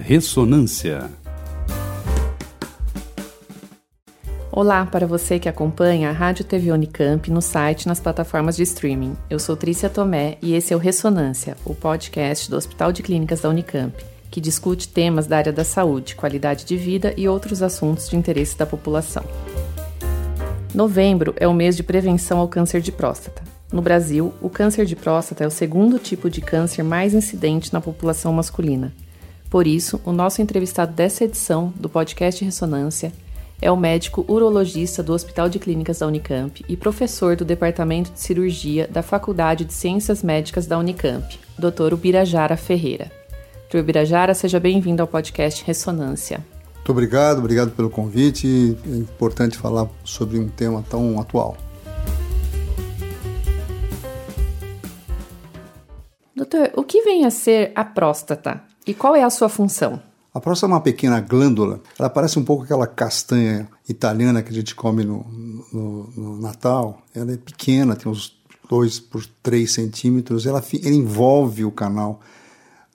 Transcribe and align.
Ressonância. 0.00 1.10
Olá 4.50 4.86
para 4.86 5.06
você 5.06 5.38
que 5.38 5.48
acompanha 5.48 6.08
a 6.08 6.12
Rádio 6.12 6.44
TV 6.44 6.72
Unicamp 6.72 7.30
no 7.30 7.42
site 7.42 7.82
e 7.82 7.88
nas 7.88 8.00
plataformas 8.00 8.56
de 8.56 8.62
streaming. 8.62 9.16
Eu 9.28 9.38
sou 9.38 9.56
Trícia 9.56 9.90
Tomé 9.90 10.38
e 10.40 10.54
esse 10.54 10.72
é 10.72 10.76
o 10.76 10.78
Ressonância, 10.78 11.56
o 11.64 11.74
podcast 11.74 12.48
do 12.48 12.56
Hospital 12.56 12.92
de 12.92 13.02
Clínicas 13.02 13.40
da 13.40 13.48
Unicamp, 13.48 13.94
que 14.30 14.40
discute 14.40 14.88
temas 14.88 15.26
da 15.26 15.36
área 15.36 15.52
da 15.52 15.64
saúde, 15.64 16.14
qualidade 16.14 16.64
de 16.64 16.76
vida 16.76 17.12
e 17.16 17.28
outros 17.28 17.62
assuntos 17.62 18.08
de 18.08 18.16
interesse 18.16 18.56
da 18.56 18.66
população. 18.66 19.24
Novembro 20.74 21.34
é 21.36 21.46
o 21.46 21.54
mês 21.54 21.76
de 21.76 21.82
prevenção 21.82 22.38
ao 22.38 22.48
câncer 22.48 22.80
de 22.80 22.92
próstata. 22.92 23.42
No 23.72 23.82
Brasil, 23.82 24.32
o 24.40 24.48
câncer 24.48 24.86
de 24.86 24.96
próstata 24.96 25.44
é 25.44 25.46
o 25.46 25.50
segundo 25.50 25.98
tipo 25.98 26.30
de 26.30 26.40
câncer 26.40 26.82
mais 26.82 27.14
incidente 27.14 27.72
na 27.72 27.80
população 27.80 28.32
masculina. 28.32 28.92
Por 29.50 29.66
isso, 29.66 29.98
o 30.04 30.12
nosso 30.12 30.42
entrevistado 30.42 30.92
dessa 30.92 31.24
edição 31.24 31.72
do 31.74 31.88
podcast 31.88 32.44
Ressonância 32.44 33.12
é 33.62 33.72
o 33.72 33.76
médico 33.76 34.24
urologista 34.28 35.02
do 35.02 35.14
Hospital 35.14 35.48
de 35.48 35.58
Clínicas 35.58 36.00
da 36.00 36.06
Unicamp 36.06 36.62
e 36.68 36.76
professor 36.76 37.34
do 37.34 37.46
Departamento 37.46 38.12
de 38.12 38.20
Cirurgia 38.20 38.86
da 38.86 39.02
Faculdade 39.02 39.64
de 39.64 39.72
Ciências 39.72 40.22
Médicas 40.22 40.66
da 40.66 40.78
Unicamp, 40.78 41.40
Dr. 41.58 41.94
Ubirajara 41.94 42.58
Ferreira. 42.58 43.10
Dr. 43.70 43.78
Ubirajara, 43.78 44.34
seja 44.34 44.60
bem-vindo 44.60 45.00
ao 45.00 45.08
podcast 45.08 45.64
Ressonância. 45.64 46.44
Muito 46.74 46.92
obrigado, 46.92 47.38
obrigado 47.38 47.70
pelo 47.70 47.88
convite. 47.88 48.76
É 48.86 48.96
importante 48.96 49.56
falar 49.56 49.88
sobre 50.04 50.38
um 50.38 50.48
tema 50.48 50.84
tão 50.88 51.18
atual. 51.18 51.56
Doutor, 56.36 56.70
o 56.76 56.84
que 56.84 57.02
vem 57.02 57.24
a 57.24 57.30
ser 57.30 57.72
a 57.74 57.84
próstata 57.84 58.62
e 58.88 58.94
qual 58.94 59.14
é 59.14 59.22
a 59.22 59.30
sua 59.30 59.50
função? 59.50 60.00
A 60.32 60.40
próstata 60.40 60.72
é 60.72 60.74
uma 60.74 60.80
pequena 60.80 61.20
glândula, 61.20 61.80
ela 61.98 62.08
parece 62.08 62.38
um 62.38 62.44
pouco 62.44 62.64
aquela 62.64 62.86
castanha 62.86 63.68
italiana 63.88 64.42
que 64.42 64.50
a 64.50 64.54
gente 64.54 64.74
come 64.74 65.04
no, 65.04 65.26
no, 65.72 66.10
no 66.16 66.40
Natal. 66.40 67.02
Ela 67.14 67.32
é 67.32 67.36
pequena, 67.36 67.94
tem 67.94 68.10
uns 68.10 68.38
2 68.68 69.00
por 69.00 69.26
3 69.42 69.70
centímetros, 69.70 70.46
ela, 70.46 70.62
ela, 70.82 70.94
envolve 70.94 71.64
o 71.64 71.70
canal 71.70 72.20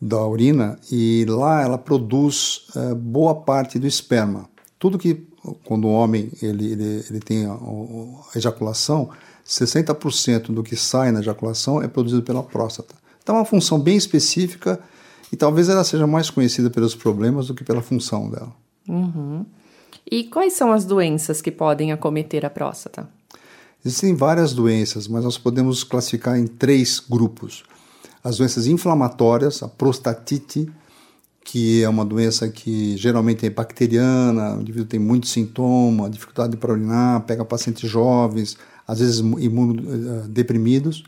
da 0.02 0.26
urina 0.26 0.80
e 0.92 1.26
lá 1.28 1.62
ela 1.62 1.78
produz 1.78 2.68
uh, 2.76 2.96
boa 2.96 3.36
parte 3.36 3.78
do 3.78 3.88
esperma. 3.88 4.50
Tudo 4.80 4.98
que, 4.98 5.28
quando 5.64 5.86
o 5.86 5.92
homem 5.92 6.32
ele, 6.42 6.72
ele, 6.72 7.06
ele 7.10 7.20
tem 7.20 7.46
a, 7.46 7.54
a 7.54 8.38
ejaculação, 8.38 9.10
60% 9.46 10.54
do 10.54 10.64
que 10.64 10.76
sai 10.76 11.12
na 11.12 11.20
ejaculação 11.20 11.82
é 11.82 11.88
produzido 11.88 12.24
pela 12.24 12.42
próstata. 12.42 12.96
Então 13.22 13.36
é 13.36 13.40
uma 13.40 13.46
função 13.46 13.80
bem 13.80 13.96
específica 13.96 14.80
e 15.34 15.36
talvez 15.36 15.68
ela 15.68 15.84
seja 15.84 16.06
mais 16.06 16.30
conhecida 16.30 16.70
pelos 16.70 16.94
problemas 16.94 17.48
do 17.48 17.56
que 17.56 17.64
pela 17.64 17.82
função 17.82 18.30
dela. 18.30 18.54
Uhum. 18.88 19.44
E 20.10 20.26
quais 20.26 20.54
são 20.54 20.72
as 20.72 20.86
doenças 20.86 21.42
que 21.42 21.50
podem 21.50 21.92
acometer 21.92 22.46
a 22.46 22.52
próstata? 22.52 23.10
Existem 23.84 24.14
várias 24.14 24.54
doenças, 24.54 25.08
mas 25.08 25.24
nós 25.24 25.36
podemos 25.36 25.84
classificar 25.84 26.38
em 26.38 26.46
três 26.46 27.00
grupos. 27.00 27.64
As 28.24 28.38
doenças 28.38 28.68
inflamatórias, 28.68 29.64
a 29.64 29.68
prostatite, 29.68 30.70
que 31.44 31.82
é 31.82 31.90
uma 31.90 32.06
doença 32.06 32.48
que 32.48 32.96
geralmente 32.96 33.44
é 33.44 33.50
bacteriana, 33.50 34.56
o 34.56 34.62
indivíduo 34.62 34.86
tem 34.86 35.00
sintomas, 35.00 35.30
sintoma, 35.30 36.10
dificuldade 36.12 36.56
para 36.58 36.74
urinar, 36.74 37.22
pega 37.22 37.44
pacientes 37.44 37.90
jovens, 37.90 38.56
às 38.88 39.00
vezes 39.00 39.18
imunodeprimidos. 39.18 41.04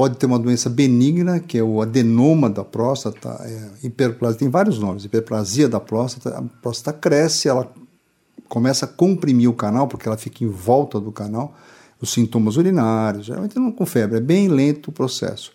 Pode 0.00 0.16
ter 0.16 0.24
uma 0.24 0.38
doença 0.38 0.70
benigna, 0.70 1.38
que 1.40 1.58
é 1.58 1.62
o 1.62 1.82
adenoma 1.82 2.48
da 2.48 2.64
próstata, 2.64 3.38
é, 3.44 3.86
hiperplasia, 3.86 4.38
tem 4.38 4.48
vários 4.48 4.78
nomes, 4.78 5.04
hiperplasia 5.04 5.68
da 5.68 5.78
próstata. 5.78 6.38
A 6.38 6.42
próstata 6.62 6.98
cresce, 6.98 7.50
ela 7.50 7.70
começa 8.48 8.86
a 8.86 8.88
comprimir 8.88 9.50
o 9.50 9.52
canal, 9.52 9.86
porque 9.86 10.08
ela 10.08 10.16
fica 10.16 10.42
em 10.42 10.48
volta 10.48 10.98
do 10.98 11.12
canal, 11.12 11.54
os 12.00 12.14
sintomas 12.14 12.56
urinários, 12.56 13.26
geralmente 13.26 13.58
não 13.58 13.70
com 13.70 13.84
febre, 13.84 14.16
é 14.16 14.22
bem 14.22 14.48
lento 14.48 14.88
o 14.88 14.92
processo. 14.92 15.52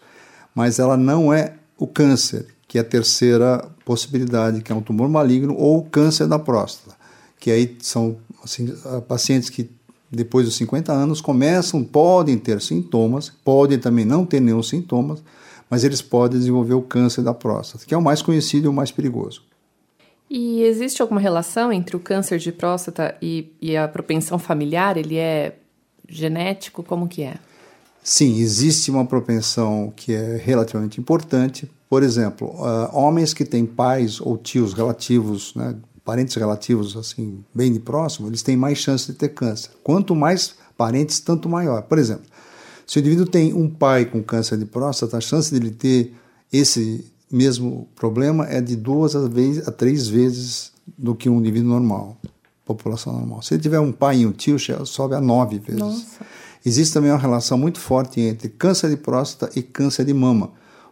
Mas 0.53 0.77
ela 0.77 0.95
não 0.95 1.33
é 1.33 1.55
o 1.75 1.87
câncer, 1.87 2.45
que 2.67 2.77
é 2.77 2.81
a 2.81 2.83
terceira 2.83 3.67
possibilidade, 3.83 4.61
que 4.61 4.71
é 4.71 4.75
um 4.75 4.81
tumor 4.81 5.09
maligno, 5.09 5.55
ou 5.55 5.79
o 5.79 5.89
câncer 5.89 6.27
da 6.27 6.37
próstata, 6.37 6.95
que 7.39 7.49
aí 7.49 7.75
são 7.79 8.17
assim, 8.43 8.71
pacientes 9.07 9.49
que 9.49 9.71
depois 10.15 10.45
dos 10.45 10.55
50 10.55 10.91
anos, 10.91 11.21
começam, 11.21 11.83
podem 11.83 12.37
ter 12.37 12.61
sintomas, 12.61 13.31
podem 13.43 13.77
também 13.77 14.05
não 14.05 14.25
ter 14.25 14.39
nenhum 14.39 14.63
sintomas, 14.63 15.23
mas 15.69 15.83
eles 15.83 16.01
podem 16.01 16.39
desenvolver 16.39 16.73
o 16.73 16.81
câncer 16.81 17.21
da 17.21 17.33
próstata, 17.33 17.85
que 17.85 17.93
é 17.93 17.97
o 17.97 18.01
mais 18.01 18.21
conhecido 18.21 18.65
e 18.65 18.69
o 18.69 18.73
mais 18.73 18.91
perigoso. 18.91 19.43
E 20.29 20.63
existe 20.63 21.01
alguma 21.01 21.19
relação 21.19 21.71
entre 21.71 21.95
o 21.95 21.99
câncer 21.99 22.39
de 22.39 22.51
próstata 22.51 23.15
e, 23.21 23.51
e 23.61 23.77
a 23.77 23.87
propensão 23.87 24.39
familiar? 24.39 24.97
Ele 24.97 25.17
é 25.17 25.55
genético? 26.07 26.81
Como 26.83 27.07
que 27.07 27.23
é? 27.23 27.35
Sim, 28.03 28.39
existe 28.39 28.91
uma 28.91 29.05
propensão 29.05 29.91
que 29.95 30.13
é 30.13 30.37
relativamente 30.37 30.99
importante. 30.99 31.69
Por 31.89 32.03
exemplo, 32.03 32.49
uh, 32.49 32.89
homens 32.91 33.33
que 33.33 33.45
têm 33.45 33.65
pais 33.65 34.19
ou 34.19 34.37
tios 34.37 34.73
relativos, 34.73 35.53
né, 35.55 35.75
parentes 36.05 36.35
relativos 36.35 36.95
assim 36.95 37.43
bem 37.53 37.73
de 37.73 37.79
próximo, 37.79 38.27
eles 38.27 38.43
têm 38.43 38.55
mais 38.55 38.77
chance 38.77 39.11
de 39.11 39.17
ter 39.17 39.29
câncer. 39.29 39.71
Quanto 39.83 40.15
mais 40.15 40.53
parentes, 40.77 41.19
tanto 41.19 41.49
maior. 41.49 41.81
Por 41.81 41.97
exemplo, 41.97 42.25
se 42.85 42.97
o 42.97 43.01
indivíduo 43.01 43.25
tem 43.25 43.51
um 43.53 43.67
pai 43.67 44.05
com 44.05 44.21
câncer 44.21 44.57
de 44.57 44.65
próstata, 44.65 45.17
a 45.17 45.21
chance 45.21 45.51
dele 45.51 45.71
ter 45.71 46.13
esse 46.53 47.03
mesmo 47.31 47.87
problema 47.95 48.47
é 48.47 48.61
de 48.61 48.75
duas 48.75 49.15
a, 49.15 49.27
vez, 49.27 49.67
a 49.67 49.71
três 49.71 50.07
vezes 50.07 50.71
do 50.95 51.15
que 51.15 51.27
um 51.27 51.39
indivíduo 51.39 51.69
normal, 51.69 52.15
população 52.63 53.11
normal. 53.13 53.41
Se 53.41 53.55
ele 53.55 53.63
tiver 53.63 53.79
um 53.79 53.91
pai 53.91 54.19
e 54.19 54.25
um 54.27 54.31
tio, 54.31 54.57
sobe 54.85 55.15
a 55.15 55.21
nove 55.21 55.57
vezes. 55.57 55.79
Nossa. 55.79 56.25
Existe 56.63 56.93
também 56.93 57.11
uma 57.11 57.17
relação 57.17 57.57
muito 57.57 57.79
forte 57.79 58.19
entre 58.21 58.47
câncer 58.49 58.89
de 58.89 58.97
próstata 58.97 59.51
e 59.57 59.63
câncer 59.63 60.05
de 60.05 60.13
mama 60.13 60.51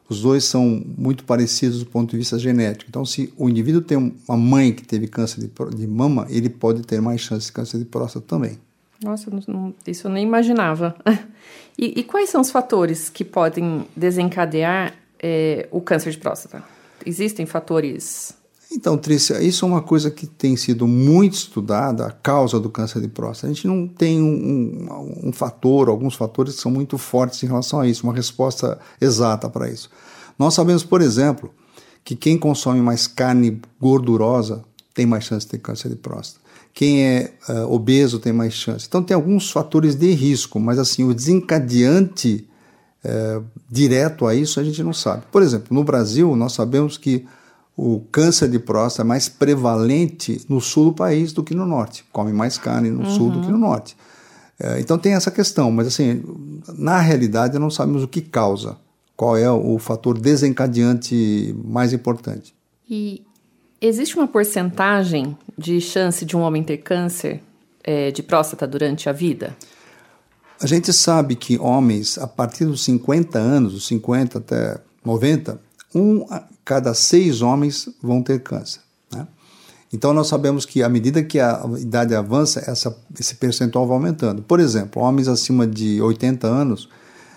os 0.10 0.22
dois 0.22 0.44
são 0.44 0.84
muito 0.98 1.24
parecidos 1.24 1.80
do 1.80 1.86
ponto 1.86 2.12
de 2.12 2.18
vista 2.18 2.38
genético. 2.38 2.90
Então, 2.90 3.06
se 3.06 3.34
o 3.38 3.50
indivíduo 3.50 3.82
tem 3.82 3.98
uma 3.98 4.38
mãe 4.38 4.74
que 4.74 4.84
teve 4.84 5.08
câncer 5.08 5.42
de, 5.42 5.76
de 5.76 5.88
mama, 5.88 6.28
ele 6.30 6.50
pode 6.50 6.82
ter 6.84 7.02
mais 7.02 7.22
chance 7.22 7.48
de 7.48 7.52
câncer 7.52 7.78
de 7.78 7.86
próstata 7.86 8.26
também. 8.28 8.60
Nossa, 9.04 9.30
não, 9.48 9.74
isso 9.86 10.08
eu 10.08 10.12
nem 10.12 10.24
imaginava. 10.24 10.96
E, 11.76 12.02
e, 12.02 12.04
quais 12.04 12.30
são 12.30 12.40
os 12.40 12.52
fatores 12.52 13.10
que 13.10 13.26
podem 13.26 13.88
desencadear 13.96 14.94
é, 15.18 15.68
o 15.72 15.82
câncer 15.82 16.12
de 16.12 16.20
próstata? 16.20 16.64
Existem 17.04 17.48
fatores 17.48 18.38
então, 18.76 18.98
Trícia, 18.98 19.42
isso 19.42 19.64
é 19.64 19.68
uma 19.68 19.82
coisa 19.82 20.10
que 20.10 20.26
tem 20.26 20.58
sido 20.58 20.88
muito 20.88 21.34
estudada, 21.34 22.08
a 22.08 22.12
causa 22.12 22.60
do 22.60 22.70
câncer 22.70 23.00
de 23.00 23.08
próstata. 23.08 23.48
A 23.48 23.54
gente 23.54 23.68
não 23.68 23.88
tem 23.88 24.20
um, 24.20 24.26
um, 24.26 25.30
um 25.30 25.32
fator, 25.32 25.90
alguns 25.90 26.16
fatores 26.16 26.56
que 26.56 26.62
são 26.62 26.72
muito 26.72 26.98
fortes 26.98 27.44
em 27.44 27.48
relação 27.48 27.80
a 27.80 27.88
isso, 27.88 28.04
uma 28.04 28.14
resposta 28.14 28.80
exata 29.00 29.48
para 29.48 29.70
isso. 29.70 29.90
Nós 30.40 30.56
sabemos, 30.56 30.84
por 30.84 31.02
exemplo, 31.02 31.54
que 32.04 32.16
quem 32.16 32.38
consome 32.38 32.82
mais 32.82 33.06
carne 33.06 33.62
gordurosa 33.80 34.64
tem 34.94 35.06
mais 35.06 35.24
chance 35.24 35.46
de 35.46 35.52
ter 35.52 35.60
câncer 35.60 35.90
de 35.90 35.96
próstata. 35.96 36.42
Quem 36.74 37.04
é 37.04 37.34
uh, 37.48 37.72
obeso 37.72 38.18
tem 38.18 38.34
mais 38.34 38.54
chance. 38.54 38.86
Então, 38.88 39.04
tem 39.04 39.14
alguns 39.14 39.52
fatores 39.52 39.94
de 39.94 40.12
risco, 40.12 40.60
mas 40.60 40.80
assim, 40.80 41.04
o 41.04 41.14
desencadeante 41.14 42.48
uh, 43.06 43.46
direto 43.70 44.26
a 44.26 44.34
isso 44.34 44.60
a 44.60 44.64
gente 44.64 44.82
não 44.82 44.94
sabe. 44.94 45.24
Por 45.32 45.44
exemplo, 45.44 45.68
no 45.70 45.84
Brasil, 45.84 46.36
nós 46.36 46.54
sabemos 46.54 46.98
que 46.98 47.26
o 47.76 48.02
câncer 48.12 48.50
de 48.50 48.60
próstata 48.60 49.02
é 49.02 49.08
mais 49.08 49.28
prevalente 49.28 50.42
no 50.48 50.62
sul 50.62 50.86
do 50.86 50.94
país 50.94 51.34
do 51.34 51.44
que 51.44 51.56
no 51.56 51.66
norte. 51.66 52.06
Come 52.12 52.32
mais 52.32 52.58
carne 52.58 52.90
no 52.90 53.04
uhum. 53.04 53.10
sul 53.10 53.32
do 53.32 53.42
que 53.42 53.52
no 53.52 53.58
norte. 53.58 53.98
É, 54.60 54.80
então 54.80 54.98
tem 54.98 55.14
essa 55.14 55.32
questão, 55.32 55.72
mas 55.72 55.88
assim, 55.88 56.24
na 56.78 57.00
realidade 57.00 57.58
não 57.58 57.70
sabemos 57.72 58.04
o 58.04 58.08
que 58.08 58.22
causa, 58.22 58.78
qual 59.16 59.36
é 59.36 59.52
o 59.52 59.80
fator 59.80 60.18
desencadeante 60.18 61.56
mais 61.66 61.92
importante. 61.94 62.54
E 62.88 63.24
existe 63.82 64.16
uma 64.16 64.28
porcentagem 64.28 65.36
de 65.58 65.82
chance 65.82 66.24
de 66.26 66.38
um 66.38 66.42
homem 66.42 66.64
ter 66.64 66.78
câncer 66.78 67.42
é, 67.84 68.12
de 68.12 68.22
próstata 68.22 68.68
durante 68.68 69.10
a 69.10 69.12
vida? 69.12 69.56
A 70.62 70.68
gente 70.68 70.94
sabe 70.94 71.36
que 71.36 71.58
homens, 71.58 72.18
a 72.18 72.28
partir 72.28 72.66
dos 72.66 72.84
50 72.86 73.38
anos, 73.38 73.74
dos 73.74 73.88
50 73.88 74.38
até 74.38 74.80
90, 75.04 75.60
um 75.94 76.26
cada 76.64 76.94
seis 76.94 77.42
homens 77.42 77.90
vão 78.02 78.22
ter 78.22 78.42
câncer. 78.42 78.82
Né? 79.12 79.28
Então 79.92 80.14
nós 80.14 80.28
sabemos 80.28 80.66
que 80.66 80.82
à 80.82 80.90
medida 80.90 81.24
que 81.24 81.40
a 81.40 81.64
idade 81.80 82.16
avança, 82.16 82.64
essa, 82.66 82.96
esse 83.20 83.36
percentual 83.36 83.86
vai 83.88 83.98
aumentando. 83.98 84.42
Por 84.42 84.60
exemplo, 84.60 85.02
homens 85.02 85.28
acima 85.28 85.68
de 85.68 86.02
80 86.02 86.48
anos, 86.48 86.90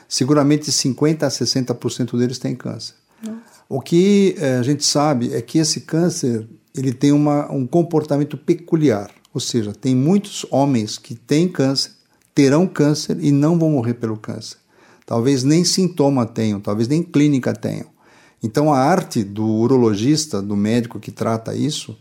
seguramente 0.09 0.71
50 0.73 1.27
a 1.27 1.29
60% 1.29 2.17
deles 2.19 2.39
têm 2.39 2.55
câncer. 2.55 2.95
Nossa. 3.23 3.57
O 3.69 3.81
que 3.81 4.37
eh, 4.39 4.59
a 4.59 4.63
gente 4.63 4.85
sabe 4.85 5.35
é 5.35 5.43
que 5.43 5.59
esse 5.59 5.81
câncer 5.81 6.47
ele 6.75 6.93
tem 6.93 7.11
uma, 7.11 7.51
um 7.51 7.67
comportamento 7.67 8.37
peculiar, 8.37 9.11
ou 9.35 9.41
seja, 9.41 9.73
tem 9.73 9.95
muitos 9.95 10.47
homens 10.51 10.99
que 10.99 11.15
têm 11.15 11.49
câncer, 11.49 11.93
terão 12.35 12.67
câncer 12.67 13.19
e 13.21 13.33
não 13.33 13.59
vão 13.59 13.71
morrer 13.71 13.95
pelo 13.95 14.17
câncer. 14.17 14.59
Talvez 15.05 15.43
nem 15.43 15.65
sintoma 15.65 16.27
tenham, 16.27 16.61
talvez 16.61 16.87
nem 16.87 17.03
clínica 17.03 17.53
tenham. 17.55 17.87
Então, 18.43 18.73
a 18.73 18.79
arte 18.79 19.25
do 19.25 19.47
urologista, 19.47 20.41
do 20.43 20.57
médico 20.57 21.01
que 21.01 21.11
trata 21.11 21.55
isso, 21.55 21.97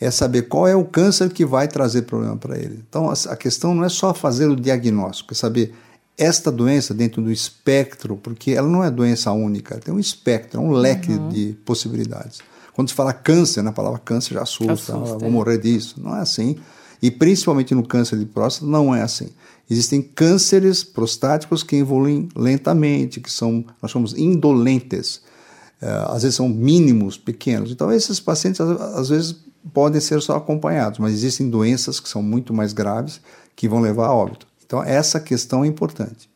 é 0.00 0.10
saber 0.10 0.42
qual 0.42 0.66
é 0.66 0.74
o 0.74 0.84
câncer 0.84 1.30
que 1.30 1.44
vai 1.44 1.68
trazer 1.68 2.02
problema 2.02 2.36
para 2.36 2.58
ele. 2.58 2.82
Então, 2.88 3.10
a 3.10 3.36
questão 3.36 3.74
não 3.74 3.84
é 3.84 3.88
só 3.88 4.14
fazer 4.14 4.48
o 4.48 4.56
diagnóstico, 4.56 5.32
é 5.32 5.36
saber 5.36 5.74
esta 6.16 6.50
doença 6.52 6.92
dentro 6.92 7.22
do 7.22 7.32
espectro, 7.32 8.16
porque 8.16 8.52
ela 8.52 8.68
não 8.68 8.84
é 8.84 8.90
doença 8.90 9.32
única, 9.32 9.78
tem 9.78 9.92
um 9.92 9.98
espectro, 9.98 10.60
é 10.60 10.62
um 10.62 10.70
leque 10.70 11.12
uhum. 11.12 11.28
de 11.28 11.56
possibilidades. 11.64 12.40
Quando 12.74 12.88
se 12.88 12.94
fala 12.94 13.12
câncer, 13.12 13.62
na 13.62 13.72
palavra 13.72 13.98
câncer 13.98 14.34
já 14.34 14.42
assusta, 14.42 14.72
assusta 14.72 14.94
ah, 14.94 15.18
vou 15.18 15.28
é. 15.28 15.30
morrer 15.30 15.58
disso. 15.58 16.00
Não 16.00 16.16
é 16.16 16.20
assim. 16.20 16.56
E 17.02 17.10
principalmente 17.10 17.74
no 17.74 17.86
câncer 17.86 18.18
de 18.18 18.26
próstata, 18.26 18.70
não 18.70 18.94
é 18.94 19.02
assim. 19.02 19.28
Existem 19.68 20.02
cânceres 20.02 20.82
prostáticos 20.84 21.62
que 21.62 21.76
evoluem 21.76 22.28
lentamente, 22.36 23.20
que 23.20 23.30
são, 23.30 23.64
nós 23.80 23.90
chamamos 23.90 24.16
indolentes. 24.16 25.22
É, 25.80 25.88
às 26.08 26.22
vezes 26.22 26.36
são 26.36 26.48
mínimos, 26.48 27.16
pequenos. 27.16 27.70
Então, 27.70 27.90
esses 27.90 28.20
pacientes, 28.20 28.60
às 28.60 29.08
vezes, 29.08 29.36
podem 29.72 30.00
ser 30.00 30.20
só 30.20 30.36
acompanhados, 30.36 30.98
mas 30.98 31.12
existem 31.12 31.48
doenças 31.48 31.98
que 31.98 32.08
são 32.08 32.22
muito 32.22 32.52
mais 32.52 32.72
graves 32.72 33.20
que 33.56 33.68
vão 33.68 33.80
levar 33.80 34.06
a 34.06 34.14
óbito. 34.14 34.46
Então, 34.64 34.82
essa 34.82 35.18
questão 35.18 35.64
é 35.64 35.66
importante. 35.66 36.30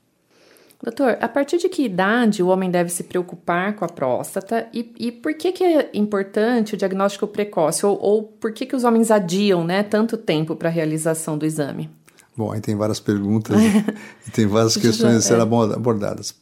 Doutor, 0.82 1.16
a 1.18 1.28
partir 1.28 1.56
de 1.56 1.68
que 1.68 1.82
idade 1.82 2.42
o 2.42 2.48
homem 2.48 2.70
deve 2.70 2.90
se 2.90 3.04
preocupar 3.04 3.74
com 3.74 3.86
a 3.86 3.88
próstata 3.88 4.66
e, 4.70 4.92
e 4.98 5.10
por 5.10 5.32
que, 5.32 5.50
que 5.50 5.64
é 5.64 5.90
importante 5.94 6.74
o 6.74 6.76
diagnóstico 6.76 7.26
precoce 7.26 7.86
ou, 7.86 7.98
ou 7.98 8.22
por 8.22 8.52
que, 8.52 8.66
que 8.66 8.76
os 8.76 8.84
homens 8.84 9.10
adiam 9.10 9.64
né, 9.64 9.82
tanto 9.82 10.18
tempo 10.18 10.54
para 10.54 10.68
a 10.68 10.72
realização 10.72 11.38
do 11.38 11.46
exame? 11.46 11.88
Bom, 12.36 12.52
aí 12.52 12.60
tem 12.60 12.76
várias 12.76 13.00
perguntas 13.00 13.56
e 14.28 14.30
tem 14.30 14.46
várias 14.46 14.76
questões 14.76 15.16
a 15.16 15.20
serem 15.22 15.40
é. 15.40 15.74
abordadas. 15.74 16.34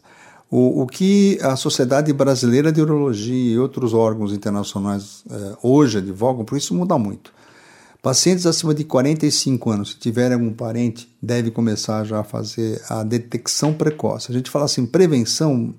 O, 0.54 0.82
o, 0.82 0.87
que 0.87 1.38
a 1.40 1.56
Sociedade 1.56 2.12
Brasileira 2.12 2.70
de 2.70 2.78
Urologia 2.78 3.54
e 3.54 3.58
outros 3.58 3.94
órgãos 3.94 4.34
internacionais 4.34 5.25
eh, 5.31 5.56
hoje 5.62 5.96
advogam, 5.96 6.44
por 6.44 6.58
isso 6.58 6.75
muda 6.75 6.99
muito. 6.99 7.32
Pacientes 8.02 8.44
acima 8.44 8.75
de 8.75 8.84
45 8.84 9.70
anos, 9.70 9.93
se 9.93 9.99
tiverem 9.99 10.34
algum 10.34 10.52
parente, 10.52 11.10
deve 11.22 11.50
começar 11.50 12.04
já 12.04 12.20
a 12.20 12.22
fazer 12.22 12.82
a 12.90 13.02
detecção 13.02 13.72
precoce. 13.72 14.31
A 14.31 14.34
gente 14.34 14.50
fala 14.50 14.66
assim, 14.66 14.84
prevenção. 14.84 15.75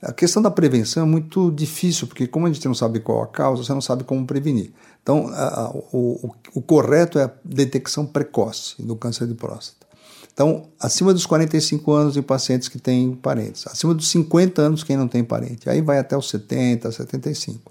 A 0.00 0.12
questão 0.12 0.40
da 0.40 0.50
prevenção 0.50 1.02
é 1.02 1.06
muito 1.06 1.50
difícil, 1.50 2.06
porque 2.06 2.28
como 2.28 2.46
a 2.46 2.52
gente 2.52 2.64
não 2.66 2.74
sabe 2.74 3.00
qual 3.00 3.20
a 3.20 3.26
causa, 3.26 3.64
você 3.64 3.72
não 3.72 3.80
sabe 3.80 4.04
como 4.04 4.24
prevenir. 4.24 4.70
Então, 5.02 5.26
a, 5.26 5.62
a, 5.62 5.70
o, 5.70 6.28
o, 6.28 6.34
o 6.54 6.62
correto 6.62 7.18
é 7.18 7.24
a 7.24 7.30
detecção 7.44 8.06
precoce 8.06 8.80
do 8.80 8.94
câncer 8.94 9.26
de 9.26 9.34
próstata. 9.34 9.83
Então, 10.34 10.66
acima 10.80 11.14
dos 11.14 11.24
45 11.24 11.92
anos 11.92 12.16
em 12.16 12.22
pacientes 12.22 12.68
que 12.68 12.78
têm 12.78 13.14
parentes, 13.14 13.66
acima 13.68 13.94
dos 13.94 14.08
50 14.08 14.60
anos 14.60 14.82
quem 14.82 14.96
não 14.96 15.06
tem 15.06 15.22
parente, 15.22 15.70
aí 15.70 15.80
vai 15.80 15.98
até 15.98 16.16
os 16.16 16.28
70, 16.28 16.90
75. 16.90 17.70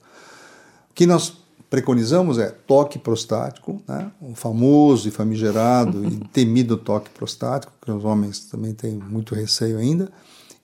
O 0.90 0.94
que 0.96 1.06
nós 1.06 1.34
preconizamos 1.70 2.38
é 2.38 2.50
toque 2.50 2.98
prostático, 2.98 3.82
né? 3.86 4.10
o 4.22 4.34
famoso 4.34 5.10
e 5.10 5.12
famigerado 5.12 6.06
e 6.06 6.20
temido 6.32 6.78
toque 6.78 7.10
prostático, 7.10 7.74
que 7.82 7.92
os 7.92 8.06
homens 8.06 8.40
também 8.46 8.74
têm 8.74 8.94
muito 8.94 9.36
receio 9.36 9.78
ainda, 9.78 10.10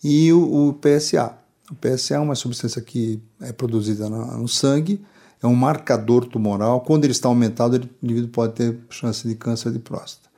e 0.02 0.32
o, 0.32 0.70
o 0.70 0.74
PSA. 0.74 1.34
O 1.70 1.76
PSA 1.76 2.16
é 2.16 2.20
uma 2.20 2.36
substância 2.36 2.82
que 2.82 3.22
é 3.42 3.52
produzida 3.52 4.08
no, 4.08 4.38
no 4.38 4.48
sangue, 4.48 5.04
é 5.42 5.48
um 5.48 5.56
marcador 5.56 6.26
tumoral. 6.26 6.82
Quando 6.82 7.04
ele 7.04 7.12
está 7.12 7.28
aumentado, 7.28 7.76
ele, 7.76 7.90
o 8.02 8.06
indivíduo 8.06 8.30
pode 8.30 8.54
ter 8.54 8.80
chance 8.90 9.28
de 9.28 9.36
câncer 9.36 9.72
de 9.72 9.80
próstata. 9.80 10.29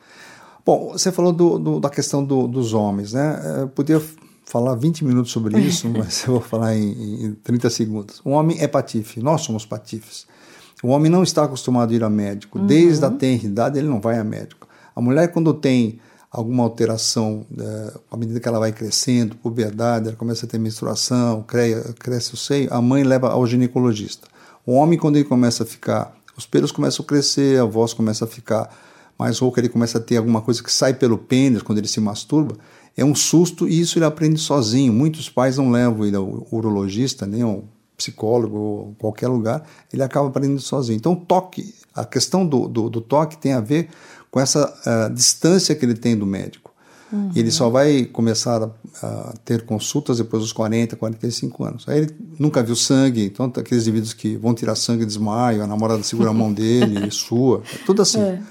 Bom, 0.65 0.91
você 0.91 1.11
falou 1.11 1.33
do, 1.33 1.57
do, 1.57 1.79
da 1.79 1.89
questão 1.89 2.23
do, 2.23 2.47
dos 2.47 2.73
homens, 2.73 3.13
né? 3.13 3.61
Eu 3.61 3.67
podia 3.67 4.01
falar 4.45 4.75
20 4.75 5.05
minutos 5.05 5.31
sobre 5.31 5.59
isso, 5.59 5.89
mas 5.95 6.23
eu 6.25 6.33
vou 6.33 6.41
falar 6.41 6.75
em, 6.75 7.25
em 7.25 7.33
30 7.33 7.69
segundos. 7.69 8.21
O 8.23 8.31
homem 8.31 8.57
é 8.59 8.67
patife, 8.67 9.21
nós 9.21 9.41
somos 9.41 9.65
patifes. 9.65 10.27
O 10.83 10.89
homem 10.89 11.11
não 11.11 11.23
está 11.23 11.43
acostumado 11.43 11.91
a 11.91 11.95
ir 11.95 12.03
a 12.03 12.09
médico. 12.09 12.59
Uhum. 12.59 12.65
Desde 12.65 13.05
a 13.05 13.09
tenridade 13.09 13.77
ele 13.77 13.87
não 13.87 14.01
vai 14.01 14.17
a 14.17 14.23
médico. 14.23 14.67
A 14.95 15.01
mulher, 15.01 15.31
quando 15.31 15.53
tem 15.53 15.99
alguma 16.31 16.63
alteração, 16.63 17.45
é, 17.59 17.93
à 18.09 18.17
medida 18.17 18.39
que 18.39 18.47
ela 18.47 18.59
vai 18.59 18.71
crescendo, 18.71 19.35
puberdade, 19.35 20.07
ela 20.07 20.17
começa 20.17 20.45
a 20.45 20.49
ter 20.49 20.57
menstruação, 20.57 21.43
cresce, 21.43 21.93
cresce 21.93 22.33
o 22.33 22.37
seio, 22.37 22.73
a 22.73 22.81
mãe 22.81 23.03
leva 23.03 23.29
ao 23.29 23.45
ginecologista. 23.45 24.27
O 24.65 24.73
homem, 24.73 24.97
quando 24.97 25.17
ele 25.17 25.25
começa 25.25 25.63
a 25.63 25.65
ficar, 25.65 26.15
os 26.37 26.45
pelos 26.45 26.71
começam 26.71 27.03
a 27.03 27.07
crescer, 27.07 27.59
a 27.59 27.65
voz 27.65 27.93
começa 27.93 28.25
a 28.25 28.27
ficar 28.27 28.69
mais 29.21 29.37
rouca, 29.37 29.61
ele 29.61 29.69
começa 29.69 29.99
a 29.99 30.01
ter 30.01 30.17
alguma 30.17 30.41
coisa 30.41 30.63
que 30.63 30.71
sai 30.71 30.95
pelo 30.95 31.17
pênis 31.17 31.61
quando 31.61 31.77
ele 31.77 31.87
se 31.87 32.01
masturba, 32.01 32.57
é 32.97 33.05
um 33.05 33.13
susto 33.13 33.67
e 33.67 33.79
isso 33.79 33.97
ele 33.99 34.05
aprende 34.05 34.39
sozinho. 34.39 34.91
Muitos 34.91 35.29
pais 35.29 35.57
não 35.57 35.69
levam 35.69 36.05
ele 36.05 36.15
ao 36.15 36.47
urologista, 36.51 37.25
nem 37.25 37.43
ao 37.43 37.63
psicólogo 37.95 38.57
ou 38.57 38.95
qualquer 38.97 39.27
lugar, 39.27 39.63
ele 39.93 40.01
acaba 40.01 40.27
aprendendo 40.27 40.59
sozinho. 40.59 40.97
Então, 40.97 41.13
o 41.13 41.15
toque, 41.15 41.73
a 41.93 42.03
questão 42.03 42.45
do, 42.45 42.67
do, 42.67 42.89
do 42.89 42.99
toque 42.99 43.37
tem 43.37 43.53
a 43.53 43.61
ver 43.61 43.89
com 44.31 44.39
essa 44.39 44.73
uh, 44.85 45.13
distância 45.13 45.75
que 45.75 45.85
ele 45.85 45.93
tem 45.93 46.17
do 46.17 46.25
médico. 46.25 46.71
Uhum. 47.11 47.31
Ele 47.35 47.51
só 47.51 47.69
vai 47.69 48.05
começar 48.05 48.63
a, 48.63 49.05
a, 49.05 49.33
ter 49.45 49.65
consultas 49.65 50.17
depois 50.17 50.41
dos 50.41 50.53
40, 50.53 50.95
45 50.95 51.63
anos. 51.63 51.85
Aí 51.87 51.99
ele 51.99 52.15
nunca 52.39 52.63
viu 52.63 52.75
sangue, 52.75 53.25
então 53.25 53.51
aqueles 53.55 53.83
indivíduos 53.83 54.13
que 54.13 54.35
vão 54.37 54.53
tirar 54.55 54.75
sangue 54.75 55.05
desmaio, 55.05 55.61
a 55.61 55.67
namorada 55.67 56.01
segura 56.03 56.29
a 56.29 56.33
mão 56.33 56.51
dele 56.51 57.05
e 57.05 57.11
sua, 57.13 57.61
é 57.71 57.77
tudo 57.85 58.01
assim. 58.01 58.21
É. 58.21 58.41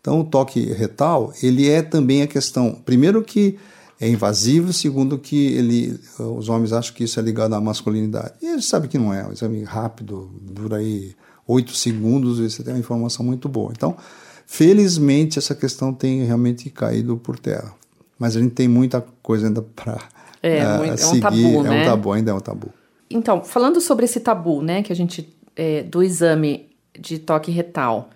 Então 0.00 0.20
o 0.20 0.24
toque 0.24 0.60
retal, 0.72 1.32
ele 1.42 1.68
é 1.68 1.82
também 1.82 2.22
a 2.22 2.26
questão, 2.26 2.72
primeiro 2.84 3.22
que 3.22 3.58
é 4.00 4.08
invasivo, 4.08 4.72
segundo 4.72 5.18
que 5.18 5.54
ele, 5.54 5.98
os 6.18 6.48
homens 6.48 6.72
acham 6.72 6.94
que 6.94 7.04
isso 7.04 7.18
é 7.18 7.22
ligado 7.22 7.54
à 7.54 7.60
masculinidade. 7.60 8.34
E 8.40 8.46
ele 8.46 8.62
sabe 8.62 8.86
que 8.86 8.96
não 8.96 9.12
é, 9.12 9.22
é 9.22 9.26
um 9.26 9.32
exame 9.32 9.64
rápido, 9.64 10.30
dura 10.40 10.76
aí 10.76 11.14
oito 11.46 11.74
segundos 11.74 12.38
e 12.38 12.48
você 12.48 12.62
tem 12.62 12.74
uma 12.74 12.78
informação 12.78 13.24
muito 13.24 13.48
boa. 13.48 13.72
Então, 13.76 13.96
felizmente, 14.46 15.38
essa 15.38 15.54
questão 15.54 15.92
tem 15.92 16.24
realmente 16.24 16.70
caído 16.70 17.16
por 17.16 17.38
terra. 17.38 17.74
Mas 18.18 18.36
a 18.36 18.40
gente 18.40 18.54
tem 18.54 18.68
muita 18.68 19.04
coisa 19.22 19.46
ainda 19.46 19.62
para 19.62 19.98
é, 20.42 20.62
uh, 20.92 20.98
seguir. 20.98 21.02
É 21.02 21.16
um 21.16 21.20
tabu, 21.20 21.62
né? 21.62 21.78
É 21.78 21.82
um 21.82 21.90
tabu, 21.90 22.12
ainda 22.12 22.30
é 22.30 22.34
um 22.34 22.40
tabu. 22.40 22.68
Então, 23.10 23.42
falando 23.42 23.80
sobre 23.80 24.04
esse 24.04 24.20
tabu, 24.20 24.60
né, 24.62 24.82
que 24.82 24.92
a 24.92 24.96
gente, 24.96 25.34
é, 25.56 25.82
do 25.82 26.02
exame 26.02 26.68
de 26.98 27.18
toque 27.18 27.50
retal, 27.50 28.10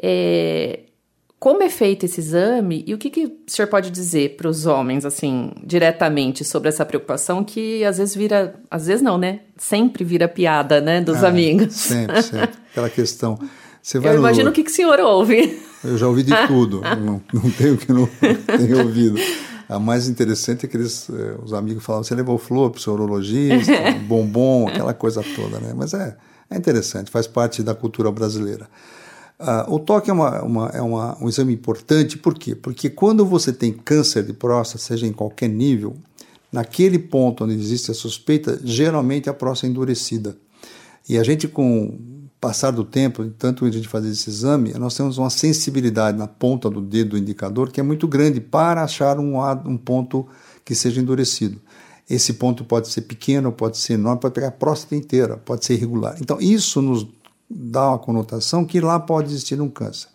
é, 0.00 0.80
como 1.38 1.62
é 1.62 1.68
feito 1.68 2.06
esse 2.06 2.20
exame 2.20 2.82
e 2.86 2.94
o 2.94 2.98
que, 2.98 3.10
que 3.10 3.24
o 3.26 3.32
senhor 3.46 3.68
pode 3.68 3.90
dizer 3.90 4.36
para 4.36 4.48
os 4.48 4.64
homens, 4.64 5.04
assim, 5.04 5.52
diretamente 5.62 6.44
sobre 6.44 6.68
essa 6.68 6.84
preocupação 6.84 7.44
que 7.44 7.84
às 7.84 7.98
vezes 7.98 8.14
vira, 8.14 8.54
às 8.70 8.86
vezes 8.86 9.02
não, 9.02 9.18
né? 9.18 9.40
Sempre 9.56 10.02
vira 10.02 10.26
piada, 10.28 10.80
né, 10.80 11.00
dos 11.00 11.22
é, 11.22 11.26
amigos. 11.26 11.74
Sempre, 11.74 12.22
sempre. 12.22 12.56
Aquela 12.72 12.88
questão. 12.88 13.38
Você 13.82 14.00
vai 14.00 14.14
Eu 14.14 14.18
imagino 14.18 14.46
no... 14.46 14.50
o 14.50 14.52
que, 14.52 14.64
que 14.64 14.70
o 14.70 14.74
senhor 14.74 14.98
ouve. 14.98 15.62
Eu 15.84 15.98
já 15.98 16.08
ouvi 16.08 16.22
de 16.22 16.32
tudo, 16.48 16.80
não, 16.80 17.22
não 17.32 17.50
tenho 17.50 17.76
que 17.76 17.92
não 17.92 18.08
tenho 18.56 18.78
ouvido. 18.78 19.20
A 19.68 19.78
mais 19.78 20.08
interessante 20.08 20.64
é 20.64 20.68
que 20.68 20.76
eles, 20.76 21.10
eh, 21.10 21.36
os 21.42 21.52
amigos 21.52 21.84
falavam, 21.84 22.04
você 22.04 22.14
levou 22.14 22.38
flor 22.38 22.70
para 22.70 22.78
o 22.78 22.80
seu 22.80 22.92
urologista, 22.94 23.72
bombom, 24.06 24.68
aquela 24.68 24.94
coisa 24.94 25.24
toda, 25.34 25.58
né? 25.58 25.74
Mas 25.76 25.92
é, 25.92 26.16
é 26.48 26.56
interessante, 26.56 27.10
faz 27.10 27.26
parte 27.26 27.62
da 27.64 27.74
cultura 27.74 28.10
brasileira. 28.10 28.68
Uh, 29.38 29.74
o 29.74 29.78
toque 29.78 30.08
é, 30.08 30.12
uma, 30.12 30.42
uma, 30.42 30.66
é 30.68 30.80
uma, 30.80 31.22
um 31.22 31.28
exame 31.28 31.52
importante, 31.52 32.16
por 32.16 32.34
quê? 32.34 32.54
Porque 32.54 32.88
quando 32.88 33.24
você 33.24 33.52
tem 33.52 33.72
câncer 33.72 34.24
de 34.24 34.32
próstata, 34.32 34.82
seja 34.82 35.06
em 35.06 35.12
qualquer 35.12 35.48
nível, 35.48 35.94
naquele 36.50 36.98
ponto 36.98 37.44
onde 37.44 37.52
existe 37.54 37.90
a 37.90 37.94
suspeita, 37.94 38.58
geralmente 38.64 39.28
a 39.28 39.34
próstata 39.34 39.66
é 39.66 39.70
endurecida. 39.70 40.36
E 41.06 41.18
a 41.18 41.22
gente, 41.22 41.46
com 41.46 41.84
o 41.84 42.16
passar 42.40 42.70
do 42.70 42.82
tempo, 42.82 43.24
tanto 43.38 43.66
a 43.66 43.70
gente 43.70 43.88
fazer 43.88 44.08
esse 44.08 44.30
exame, 44.30 44.72
nós 44.74 44.94
temos 44.94 45.18
uma 45.18 45.30
sensibilidade 45.30 46.16
na 46.16 46.26
ponta 46.26 46.70
do 46.70 46.80
dedo 46.80 47.10
do 47.10 47.18
indicador 47.18 47.70
que 47.70 47.78
é 47.78 47.82
muito 47.82 48.08
grande 48.08 48.40
para 48.40 48.82
achar 48.82 49.18
um, 49.18 49.38
um 49.66 49.76
ponto 49.76 50.26
que 50.64 50.74
seja 50.74 51.00
endurecido. 51.00 51.60
Esse 52.08 52.34
ponto 52.34 52.64
pode 52.64 52.88
ser 52.88 53.02
pequeno, 53.02 53.50
pode 53.50 53.78
ser 53.78 53.94
enorme, 53.94 54.20
pode 54.20 54.34
pegar 54.34 54.48
a 54.48 54.52
próstata 54.52 54.94
inteira, 54.94 55.36
pode 55.36 55.64
ser 55.64 55.74
irregular. 55.74 56.16
Então, 56.20 56.38
isso 56.40 56.80
nos 56.80 57.04
dá 57.48 57.88
uma 57.88 57.98
conotação 57.98 58.64
que 58.64 58.80
lá 58.80 58.98
pode 58.98 59.28
existir 59.28 59.60
um 59.60 59.68
câncer. 59.68 60.08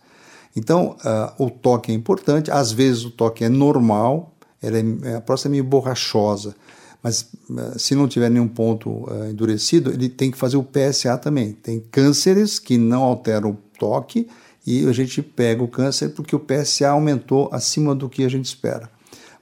Então, 0.56 0.98
uh, 1.06 1.44
o 1.44 1.50
toque 1.50 1.92
é 1.92 1.96
importante, 1.96 2.52
às 2.52 2.72
vezes 2.72 3.06
o 3.06 3.12
toque 3.12 3.44
é 3.44 3.50
normal, 3.50 4.34
é, 4.62 5.16
a 5.16 5.22
próstata 5.22 5.50
é 5.50 5.52
meio 5.52 5.64
borrachosa, 5.64 6.56
mas 7.02 7.30
uh, 7.50 7.80
se 7.80 7.96
não 7.96 8.08
tiver 8.08 8.30
nenhum 8.30 8.48
ponto 8.48 8.90
uh, 8.90 9.30
endurecido, 9.30 9.92
ele 9.92 10.10
tem 10.10 10.30
que 10.30 10.38
fazer 10.38 10.58
o 10.58 10.64
PSA 10.64 11.18
também. 11.18 11.54
Tem 11.54 11.80
cânceres 11.80 12.60
que 12.60 12.78
não 12.78 13.04
alteram 13.04 13.52
o 13.52 13.58
toque 13.80 14.28
e 14.68 14.86
a 14.88 14.92
gente 14.92 15.22
pega 15.22 15.64
o 15.64 15.68
câncer 15.68 16.10
porque 16.10 16.36
o 16.36 16.40
PSA 16.40 16.90
aumentou 16.90 17.50
acima 17.52 17.96
do 17.96 18.10
que 18.10 18.24
a 18.24 18.30
gente 18.30 18.46
espera. 18.46 18.90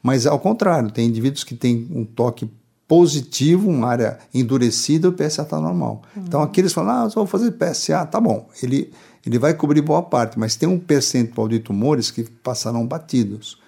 Mas 0.01 0.25
ao 0.25 0.39
contrário, 0.39 0.91
tem 0.91 1.08
indivíduos 1.08 1.43
que 1.43 1.55
têm 1.55 1.88
um 1.91 2.05
toque 2.05 2.50
positivo, 2.89 3.69
uma 3.69 3.88
área 3.88 4.17
endurecida, 4.34 5.08
o 5.08 5.13
PSA 5.13 5.43
está 5.43 5.62
normal. 5.62 6.01
Uhum. 6.15 6.24
Então 6.25 6.41
aqueles 6.41 6.74
falam, 6.74 7.05
ah, 7.05 7.10
só 7.10 7.19
vou 7.19 7.27
fazer 7.27 7.51
PSA, 7.51 8.03
tá 8.08 8.19
bom. 8.19 8.50
Ele, 8.63 8.91
ele 9.24 9.38
vai 9.38 9.53
cobrir 9.53 9.81
boa 9.81 10.01
parte, 10.01 10.39
mas 10.39 10.55
tem 10.55 10.67
um 10.67 10.79
percentual 10.79 11.48
de 11.48 11.60
tumores 11.60 12.10
que 12.10 12.24
passarão 12.24 12.88
batidos, 12.88 13.60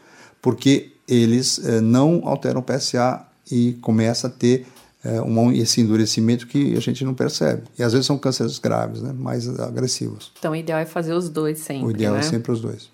porque 0.42 0.94
eles 1.08 1.64
eh, 1.64 1.80
não 1.82 2.24
alteram 2.24 2.62
o 2.62 2.64
PSA 2.64 3.24
e 3.52 3.74
começa 3.74 4.26
a 4.26 4.30
ter 4.30 4.66
é, 5.04 5.22
um, 5.22 5.52
esse 5.52 5.82
endurecimento 5.82 6.48
que 6.48 6.76
a 6.76 6.80
gente 6.80 7.06
não 7.06 7.14
percebe. 7.14 7.64
E 7.78 7.84
às 7.84 7.94
vezes 7.94 8.08
são 8.08 8.18
cânceres 8.18 8.58
graves, 8.58 9.04
né? 9.04 9.14
mais 9.14 9.48
agressivos. 9.60 10.32
Então 10.40 10.54
o 10.54 10.56
ideal 10.56 10.80
é 10.80 10.86
fazer 10.86 11.14
os 11.14 11.30
dois 11.30 11.60
sempre. 11.60 11.86
O 11.86 11.92
ideal 11.92 12.14
né? 12.16 12.22
é 12.22 12.24
sempre 12.24 12.52
os 12.52 12.60
dois. 12.60 12.90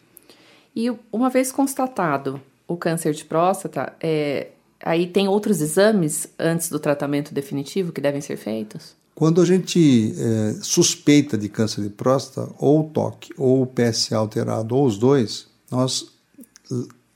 E 0.75 0.91
uma 1.09 1.29
vez 1.29 1.53
constatado 1.53 2.41
o 2.67 2.75
câncer 2.75 3.13
de 3.13 3.23
próstata, 3.23 3.93
é, 4.01 4.47
aí 4.87 5.05
tem 5.05 5.27
outros 5.27 5.59
exames 5.59 6.27
antes 6.39 6.69
do 6.69 6.79
tratamento 6.79 7.33
definitivo 7.33 7.91
que 7.91 7.99
devem 7.99 8.21
ser 8.21 8.37
feitos? 8.37 8.95
Quando 9.13 9.41
a 9.41 9.45
gente 9.45 10.15
é, 10.17 10.55
suspeita 10.61 11.37
de 11.37 11.49
câncer 11.49 11.81
de 11.81 11.89
próstata, 11.89 12.49
ou 12.57 12.85
toque, 12.85 13.33
ou 13.37 13.65
PSA 13.65 14.15
alterado, 14.15 14.75
ou 14.75 14.85
os 14.85 14.97
dois, 14.97 15.47
nós, 15.69 16.13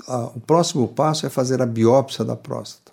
a, 0.06 0.32
o 0.36 0.40
próximo 0.42 0.88
passo 0.88 1.26
é 1.26 1.30
fazer 1.30 1.62
a 1.62 1.66
biópsia 1.66 2.26
da 2.26 2.36
próstata. 2.36 2.92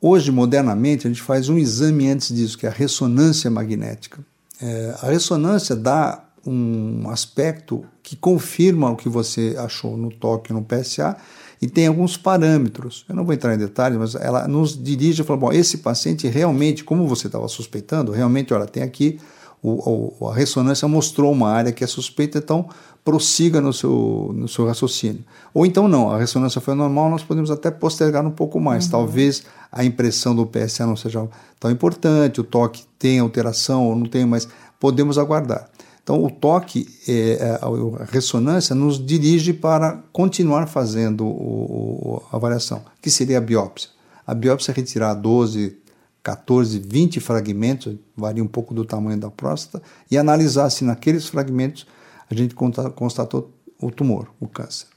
Hoje, 0.00 0.30
modernamente, 0.30 1.06
a 1.06 1.10
gente 1.10 1.22
faz 1.22 1.48
um 1.48 1.58
exame 1.58 2.08
antes 2.08 2.32
disso, 2.32 2.58
que 2.58 2.66
é 2.66 2.68
a 2.68 2.72
ressonância 2.72 3.50
magnética. 3.50 4.24
É, 4.60 4.94
a 5.00 5.06
ressonância 5.06 5.74
dá 5.74 6.22
um 6.46 7.08
aspecto 7.08 7.84
que 8.02 8.14
confirma 8.14 8.90
o 8.90 8.96
que 8.96 9.08
você 9.08 9.56
achou 9.58 9.96
no 9.96 10.10
toque 10.10 10.52
no 10.52 10.62
PSA 10.62 11.16
e 11.64 11.66
tem 11.66 11.86
alguns 11.86 12.14
parâmetros. 12.14 13.06
Eu 13.08 13.14
não 13.14 13.24
vou 13.24 13.32
entrar 13.32 13.54
em 13.54 13.58
detalhes, 13.58 13.96
mas 13.96 14.14
ela 14.14 14.46
nos 14.46 14.76
dirige 14.76 15.22
e 15.22 15.24
fala: 15.24 15.40
bom, 15.40 15.50
esse 15.50 15.78
paciente 15.78 16.28
realmente, 16.28 16.84
como 16.84 17.08
você 17.08 17.26
estava 17.26 17.48
suspeitando, 17.48 18.12
realmente, 18.12 18.52
olha, 18.52 18.66
tem 18.66 18.82
aqui 18.82 19.18
o, 19.62 20.12
o, 20.20 20.28
a 20.28 20.34
ressonância 20.34 20.86
mostrou 20.86 21.32
uma 21.32 21.50
área 21.50 21.72
que 21.72 21.82
é 21.82 21.86
suspeita, 21.86 22.36
então 22.36 22.68
prossiga 23.02 23.62
no 23.62 23.72
seu, 23.72 24.30
no 24.34 24.46
seu 24.46 24.66
raciocínio. 24.66 25.24
Ou 25.54 25.64
então 25.64 25.88
não, 25.88 26.10
a 26.10 26.18
ressonância 26.18 26.60
foi 26.60 26.74
normal, 26.74 27.08
nós 27.08 27.22
podemos 27.22 27.50
até 27.50 27.70
postergar 27.70 28.26
um 28.26 28.30
pouco 28.30 28.60
mais. 28.60 28.84
Uhum. 28.84 28.90
Talvez 28.90 29.44
a 29.72 29.82
impressão 29.82 30.36
do 30.36 30.44
PSA 30.44 30.84
não 30.84 30.96
seja 30.96 31.26
tão 31.58 31.70
importante, 31.70 32.42
o 32.42 32.44
toque 32.44 32.84
tem 32.98 33.20
alteração 33.20 33.88
ou 33.88 33.96
não 33.96 34.04
tem, 34.04 34.26
mas 34.26 34.46
podemos 34.78 35.16
aguardar. 35.16 35.66
Então, 36.04 36.22
o 36.22 36.30
toque, 36.30 36.86
é, 37.08 37.38
é 37.40 37.50
a 37.62 38.04
ressonância, 38.04 38.74
nos 38.74 39.04
dirige 39.04 39.54
para 39.54 40.02
continuar 40.12 40.66
fazendo 40.66 41.26
o, 41.26 42.22
a 42.30 42.36
avaliação, 42.36 42.84
que 43.00 43.10
seria 43.10 43.38
a 43.38 43.40
biópsia. 43.40 43.88
A 44.26 44.34
biópsia 44.34 44.70
é 44.70 44.74
retirar 44.74 45.14
12, 45.14 45.78
14, 46.22 46.78
20 46.78 47.20
fragmentos, 47.20 47.96
varia 48.14 48.44
um 48.44 48.46
pouco 48.46 48.74
do 48.74 48.84
tamanho 48.84 49.18
da 49.18 49.30
próstata, 49.30 49.82
e 50.10 50.18
analisar 50.18 50.68
se 50.68 50.84
naqueles 50.84 51.26
fragmentos 51.26 51.86
a 52.30 52.34
gente 52.34 52.54
constatou 52.54 53.50
o 53.80 53.90
tumor, 53.90 54.28
o 54.38 54.46
câncer. 54.46 54.88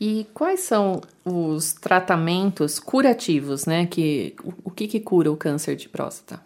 E 0.00 0.26
quais 0.32 0.60
são 0.60 1.02
os 1.24 1.74
tratamentos 1.74 2.78
curativos, 2.78 3.66
né? 3.66 3.86
Que, 3.86 4.34
o, 4.42 4.52
o 4.64 4.70
que, 4.70 4.88
que 4.88 4.98
cura 4.98 5.30
o 5.30 5.36
câncer 5.36 5.76
de 5.76 5.88
próstata? 5.88 6.42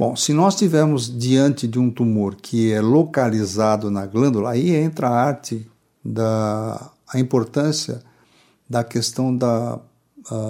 Bom, 0.00 0.16
se 0.16 0.32
nós 0.32 0.56
tivermos 0.56 1.14
diante 1.14 1.68
de 1.68 1.78
um 1.78 1.90
tumor 1.90 2.34
que 2.34 2.72
é 2.72 2.80
localizado 2.80 3.90
na 3.90 4.06
glândula, 4.06 4.52
aí 4.52 4.74
entra 4.74 5.10
a 5.10 5.12
arte 5.12 5.70
da 6.02 6.90
a 7.06 7.20
importância 7.20 8.00
da 8.66 8.82
questão 8.82 9.36
da 9.36 9.78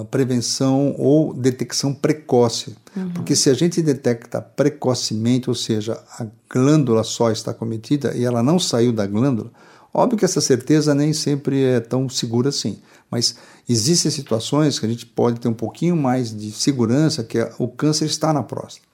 prevenção 0.09 0.95
ou 0.97 1.35
detecção 1.35 1.93
precoce. 1.93 2.77
Uhum. 2.97 3.11
Porque 3.11 3.35
se 3.35 3.51
a 3.51 3.55
gente 3.55 3.83
detecta 3.83 4.41
precocemente, 4.41 5.49
ou 5.49 5.57
seja, 5.57 6.01
a 6.17 6.27
glândula 6.49 7.03
só 7.03 7.33
está 7.33 7.53
cometida 7.53 8.15
e 8.15 8.25
ela 8.25 8.45
não 8.45 8.57
saiu 8.57 8.93
da 8.93 9.05
glândula, 9.05 9.51
óbvio 9.93 10.17
que 10.17 10.25
essa 10.25 10.41
certeza 10.41 10.95
nem 10.95 11.13
sempre 11.13 11.65
é 11.65 11.81
tão 11.81 12.09
segura 12.09 12.51
assim. 12.51 12.79
Mas 13.11 13.35
existem 13.69 14.13
situações 14.13 14.79
que 14.79 14.87
a 14.87 14.89
gente 14.89 15.07
pode 15.07 15.41
ter 15.41 15.49
um 15.49 15.55
pouquinho 15.55 15.97
mais 15.97 16.33
de 16.33 16.53
segurança 16.53 17.25
que 17.25 17.39
o 17.59 17.67
câncer 17.67 18.05
está 18.05 18.33
na 18.33 18.45
próstata. 18.45 18.90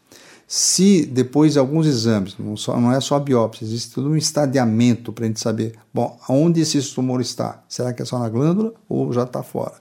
Se 0.46 1.04
depois 1.04 1.54
de 1.54 1.58
alguns 1.58 1.86
exames, 1.86 2.36
não, 2.38 2.56
só, 2.56 2.78
não 2.80 2.92
é 2.92 3.00
só 3.00 3.16
a 3.16 3.20
biópsia, 3.20 3.64
existe 3.64 3.94
todo 3.94 4.08
um 4.08 4.16
estadiamento 4.16 5.12
para 5.12 5.24
a 5.24 5.26
gente 5.26 5.40
saber, 5.40 5.74
bom, 5.92 6.16
onde 6.28 6.60
esse 6.60 6.80
tumor 6.94 7.20
está? 7.20 7.64
Será 7.68 7.92
que 7.92 8.00
é 8.00 8.04
só 8.04 8.18
na 8.18 8.28
glândula 8.28 8.72
ou 8.88 9.12
já 9.12 9.24
está 9.24 9.42
fora? 9.42 9.74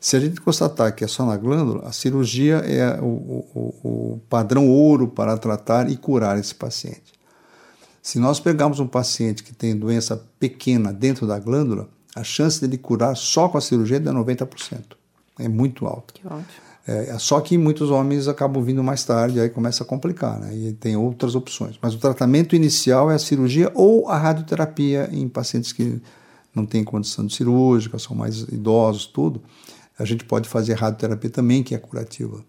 Se 0.00 0.16
a 0.16 0.20
gente 0.20 0.40
constatar 0.40 0.92
que 0.96 1.04
é 1.04 1.06
só 1.06 1.24
na 1.24 1.36
glândula, 1.36 1.86
a 1.86 1.92
cirurgia 1.92 2.56
é 2.56 3.00
o, 3.00 3.04
o, 3.04 3.80
o 3.84 4.20
padrão 4.28 4.68
ouro 4.68 5.06
para 5.06 5.38
tratar 5.38 5.88
e 5.88 5.96
curar 5.96 6.36
esse 6.36 6.52
paciente. 6.52 7.12
Se 8.02 8.18
nós 8.18 8.40
pegarmos 8.40 8.80
um 8.80 8.86
paciente 8.88 9.44
que 9.44 9.54
tem 9.54 9.76
doença 9.76 10.20
pequena 10.40 10.92
dentro 10.92 11.24
da 11.24 11.38
glândula, 11.38 11.88
a 12.16 12.24
chance 12.24 12.60
dele 12.60 12.76
curar 12.76 13.16
só 13.16 13.48
com 13.48 13.56
a 13.56 13.60
cirurgia 13.60 13.98
é 13.98 14.00
de 14.00 14.10
90%. 14.10 14.96
É 15.38 15.48
muito 15.48 15.86
alta. 15.86 16.12
Que 16.12 16.26
ótimo. 16.26 16.71
É, 16.86 17.16
só 17.18 17.40
que 17.40 17.56
muitos 17.56 17.90
homens 17.90 18.26
acabam 18.26 18.62
vindo 18.62 18.82
mais 18.82 19.04
tarde, 19.04 19.38
aí 19.38 19.48
começa 19.48 19.84
a 19.84 19.86
complicar, 19.86 20.40
né? 20.40 20.54
E 20.54 20.72
tem 20.72 20.96
outras 20.96 21.36
opções. 21.36 21.78
Mas 21.80 21.94
o 21.94 21.98
tratamento 21.98 22.56
inicial 22.56 23.10
é 23.10 23.14
a 23.14 23.18
cirurgia 23.18 23.70
ou 23.74 24.08
a 24.08 24.18
radioterapia 24.18 25.08
em 25.12 25.28
pacientes 25.28 25.72
que 25.72 26.00
não 26.54 26.66
têm 26.66 26.82
condição 26.82 27.28
cirúrgica, 27.28 27.98
são 27.98 28.16
mais 28.16 28.40
idosos, 28.40 29.06
tudo. 29.06 29.40
A 29.98 30.04
gente 30.04 30.24
pode 30.24 30.48
fazer 30.48 30.74
radioterapia 30.74 31.30
também, 31.30 31.62
que 31.62 31.74
é 31.74 31.78
curativa. 31.78 32.44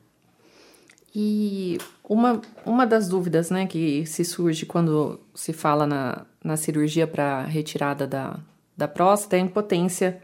E 1.15 1.77
uma, 2.03 2.41
uma 2.65 2.87
das 2.87 3.07
dúvidas 3.07 3.51
né, 3.51 3.67
que 3.67 4.03
se 4.07 4.25
surge 4.25 4.65
quando 4.65 5.19
se 5.35 5.53
fala 5.53 5.85
na, 5.85 6.25
na 6.43 6.57
cirurgia 6.57 7.05
para 7.05 7.43
retirada 7.43 8.07
da, 8.07 8.39
da 8.75 8.87
próstata 8.87 9.37
é 9.37 9.39
a 9.39 9.43
impotência, 9.43 10.19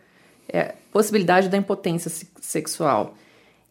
é, 0.51 0.73
possibilidade 0.91 1.47
da 1.47 1.57
impotência 1.57 2.11
sexual. 2.41 3.15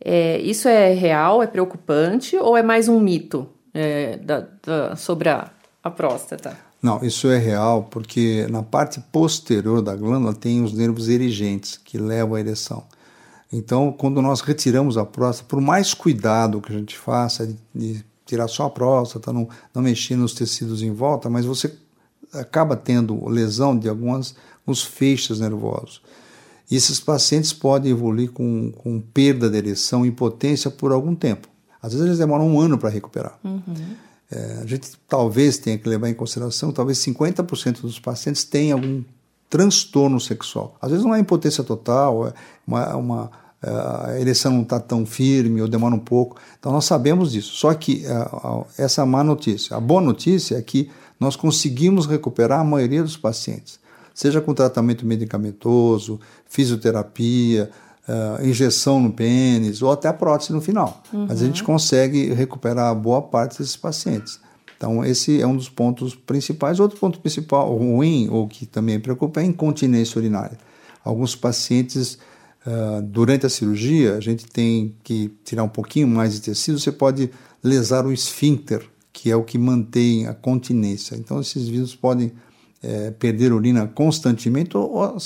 É, 0.01 0.39
isso 0.41 0.69
é 0.69 0.93
real, 0.93 1.43
é 1.43 1.47
preocupante 1.47 2.37
ou 2.37 2.57
é 2.57 2.63
mais 2.63 2.89
um 2.89 3.01
mito 3.01 3.49
é, 3.75 4.17
da, 4.17 4.47
da, 4.65 4.97
sobre 4.97 5.29
a, 5.29 5.51
a 5.83 5.91
próstata? 5.91 6.57
Não, 6.81 7.03
isso 7.05 7.29
é 7.29 7.39
real 7.39 7.89
porque 7.91 8.47
na 8.49 8.63
parte 8.63 9.01
posterior 9.13 9.83
da 9.83 9.97
glândula 9.97 10.33
tem 10.33 10.63
os 10.63 10.73
nervos 10.73 11.09
erigentes 11.09 11.77
que 11.77 11.99
levam 11.99 12.37
à 12.37 12.41
ereção. 12.41 12.85
Então, 13.53 13.91
quando 13.91 14.21
nós 14.23 14.41
retiramos 14.41 14.97
a 14.97 15.05
próstata, 15.05 15.49
por 15.49 15.61
mais 15.61 15.95
cuidado 15.95 16.61
que 16.61 16.73
a 16.73 16.77
gente 16.77 16.97
faça 16.97 17.47
de, 17.47 17.57
de 17.75 18.05
tirar 18.25 18.47
só 18.47 18.67
a 18.67 18.71
próstata, 18.71 19.33
não, 19.33 19.49
não 19.75 19.83
mexer 19.83 20.17
nos 20.17 20.35
tecidos 20.35 20.83
em 20.83 20.93
volta, 20.93 21.31
mas 21.31 21.47
você 21.47 21.75
acaba 22.33 22.77
tendo 22.77 23.27
lesão 23.27 23.77
de 23.77 23.89
alguns 23.89 24.35
feixes 24.85 25.41
nervosos. 25.41 26.03
E 26.71 26.77
esses 26.77 27.01
pacientes 27.01 27.53
podem 27.53 27.91
evoluir 27.91 28.31
com, 28.31 28.71
com 28.73 29.01
perda 29.01 29.49
de 29.49 29.57
ereção, 29.57 30.05
impotência 30.05 30.71
por 30.71 30.93
algum 30.93 31.15
tempo. 31.15 31.49
Às 31.81 31.93
vezes 31.93 32.07
eles 32.07 32.19
demoram 32.19 32.47
um 32.47 32.61
ano 32.61 32.77
para 32.77 32.91
recuperar. 32.91 33.39
Uhum. 33.43 33.63
É, 34.31 34.59
a 34.63 34.67
gente 34.67 34.91
talvez 35.09 35.57
tenha 35.57 35.79
que 35.79 35.89
levar 35.89 36.09
em 36.11 36.15
consideração, 36.15 36.71
talvez 36.71 36.99
50% 36.99 37.81
dos 37.81 37.99
pacientes 37.99 38.45
tenham 38.45 38.79
algum 38.79 39.03
transtorno 39.49 40.21
sexual. 40.21 40.77
Às 40.83 40.91
vezes 40.91 41.07
não 41.07 41.15
é 41.15 41.19
impotência 41.19 41.65
total, 41.65 42.29
é 42.29 42.35
uma, 42.67 42.97
uma 42.97 43.31
é, 43.63 43.71
a 43.71 44.21
ereção 44.21 44.53
não 44.53 44.63
está 44.63 44.79
tão 44.79 45.07
firme 45.07 45.63
ou 45.63 45.69
demora 45.69 45.95
um 45.95 46.01
pouco. 46.01 46.37
Então 46.59 46.71
nós 46.71 46.85
sabemos 46.85 47.33
disso. 47.33 47.55
Só 47.55 47.73
que 47.73 48.05
é, 48.05 48.83
essa 48.83 49.07
má 49.07 49.25
notícia. 49.25 49.77
A 49.77 49.81
boa 49.81 50.03
notícia 50.03 50.57
é 50.57 50.63
que 50.63 50.91
nós 51.19 51.35
conseguimos 51.35 52.07
recuperar 52.07 52.61
a 52.61 52.65
maioria 52.65 53.03
dos 53.03 53.17
pacientes 53.17 53.81
seja 54.19 54.41
com 54.41 54.53
tratamento 54.53 55.07
medicamentoso, 55.07 56.19
fisioterapia, 56.45 57.71
uh, 58.09 58.45
injeção 58.45 58.99
no 58.99 59.13
pênis 59.13 59.81
ou 59.81 59.93
até 59.93 60.09
a 60.09 60.13
prótese 60.13 60.53
no 60.53 60.61
final. 60.61 61.01
Uhum. 61.13 61.27
Mas 61.29 61.41
a 61.41 61.45
gente 61.47 61.63
consegue 61.63 62.35
recuperar 62.35 62.93
boa 62.97 63.23
parte 63.23 63.59
desses 63.59 63.77
pacientes. 63.77 64.41
Então, 64.77 65.05
esse 65.05 65.41
é 65.41 65.47
um 65.47 65.55
dos 65.55 65.69
pontos 65.69 66.17
principais. 66.17 66.81
Outro 66.81 66.99
ponto 66.99 67.21
principal, 67.21 67.73
ruim, 67.77 68.29
ou 68.29 68.49
que 68.49 68.67
também 68.67 68.99
preocupa, 68.99 69.39
é 69.41 69.45
a 69.45 69.47
incontinência 69.47 70.19
urinária. 70.19 70.59
Alguns 71.05 71.37
pacientes, 71.37 72.19
uh, 72.67 73.01
durante 73.01 73.47
a 73.47 73.49
cirurgia, 73.49 74.17
a 74.17 74.21
gente 74.21 74.47
tem 74.47 74.97
que 75.05 75.31
tirar 75.45 75.63
um 75.63 75.69
pouquinho 75.69 76.09
mais 76.09 76.35
de 76.35 76.41
tecido, 76.41 76.81
você 76.81 76.91
pode 76.91 77.31
lesar 77.63 78.05
o 78.05 78.13
esfíncter, 78.13 78.85
que 79.13 79.31
é 79.31 79.37
o 79.37 79.45
que 79.45 79.57
mantém 79.57 80.27
a 80.27 80.35
continência. 80.35 81.15
Então, 81.15 81.41
esses 81.41 81.69
vírus 81.69 81.95
podem 81.95 82.33
é, 82.83 83.11
perder 83.11 83.53
urina 83.53 83.87
constantemente, 83.87 84.77
ou, 84.77 85.17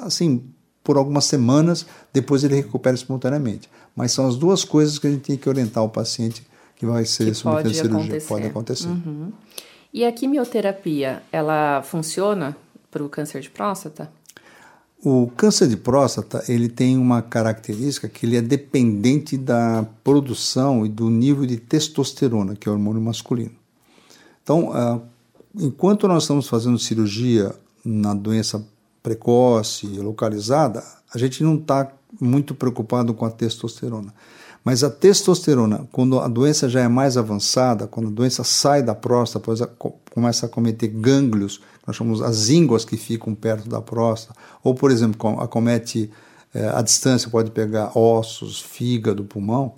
assim, 0.00 0.44
por 0.82 0.96
algumas 0.96 1.24
semanas, 1.24 1.86
depois 2.12 2.44
ele 2.44 2.56
recupera 2.56 2.94
espontaneamente. 2.94 3.70
Mas 3.94 4.12
são 4.12 4.26
as 4.26 4.36
duas 4.36 4.64
coisas 4.64 4.98
que 4.98 5.06
a 5.06 5.10
gente 5.10 5.22
tem 5.22 5.36
que 5.36 5.48
orientar 5.48 5.84
o 5.84 5.88
paciente 5.88 6.44
que 6.76 6.86
vai 6.86 7.04
ser 7.04 7.26
que 7.26 7.34
submetido 7.34 7.70
à 7.70 7.74
cirurgia. 7.74 7.98
Acontecer. 7.98 8.28
Pode 8.28 8.46
acontecer. 8.46 8.88
Uhum. 8.88 9.32
E 9.92 10.04
a 10.04 10.12
quimioterapia, 10.12 11.22
ela 11.30 11.82
funciona 11.82 12.56
para 12.90 13.04
o 13.04 13.08
câncer 13.08 13.40
de 13.40 13.50
próstata? 13.50 14.10
O 15.04 15.30
câncer 15.36 15.68
de 15.68 15.76
próstata 15.76 16.44
ele 16.48 16.68
tem 16.68 16.96
uma 16.96 17.20
característica 17.22 18.08
que 18.08 18.24
ele 18.24 18.36
é 18.36 18.42
dependente 18.42 19.36
da 19.36 19.84
produção 20.04 20.86
e 20.86 20.88
do 20.88 21.10
nível 21.10 21.44
de 21.44 21.56
testosterona, 21.56 22.54
que 22.54 22.68
é 22.68 22.70
o 22.70 22.74
hormônio 22.74 23.02
masculino. 23.02 23.52
Então, 24.42 24.70
uh, 24.70 25.02
enquanto 25.54 26.08
nós 26.08 26.24
estamos 26.24 26.48
fazendo 26.48 26.78
cirurgia 26.78 27.54
na 27.84 28.14
doença 28.14 28.64
precoce, 29.02 29.86
localizada, 29.98 30.82
a 31.12 31.18
gente 31.18 31.42
não 31.42 31.56
está 31.56 31.90
muito 32.20 32.54
preocupado 32.54 33.12
com 33.14 33.24
a 33.24 33.30
testosterona. 33.30 34.14
Mas 34.64 34.84
a 34.84 34.90
testosterona, 34.90 35.88
quando 35.90 36.20
a 36.20 36.28
doença 36.28 36.68
já 36.68 36.80
é 36.80 36.88
mais 36.88 37.16
avançada, 37.16 37.88
quando 37.88 38.08
a 38.08 38.12
doença 38.12 38.44
sai 38.44 38.80
da 38.80 38.94
próstata, 38.94 39.66
começa 40.14 40.46
a 40.46 40.48
cometer 40.48 40.86
gânglios, 40.86 41.60
nós 41.84 41.96
chamamos 41.96 42.22
as 42.22 42.48
ínguas 42.48 42.84
que 42.84 42.96
ficam 42.96 43.34
perto 43.34 43.68
da 43.68 43.80
próstata, 43.80 44.38
ou, 44.62 44.72
por 44.72 44.92
exemplo, 44.92 45.40
acomete 45.40 46.10
é, 46.54 46.68
a 46.68 46.80
distância, 46.80 47.28
pode 47.28 47.50
pegar 47.50 47.98
ossos, 47.98 48.60
fígado, 48.60 49.24
pulmão. 49.24 49.74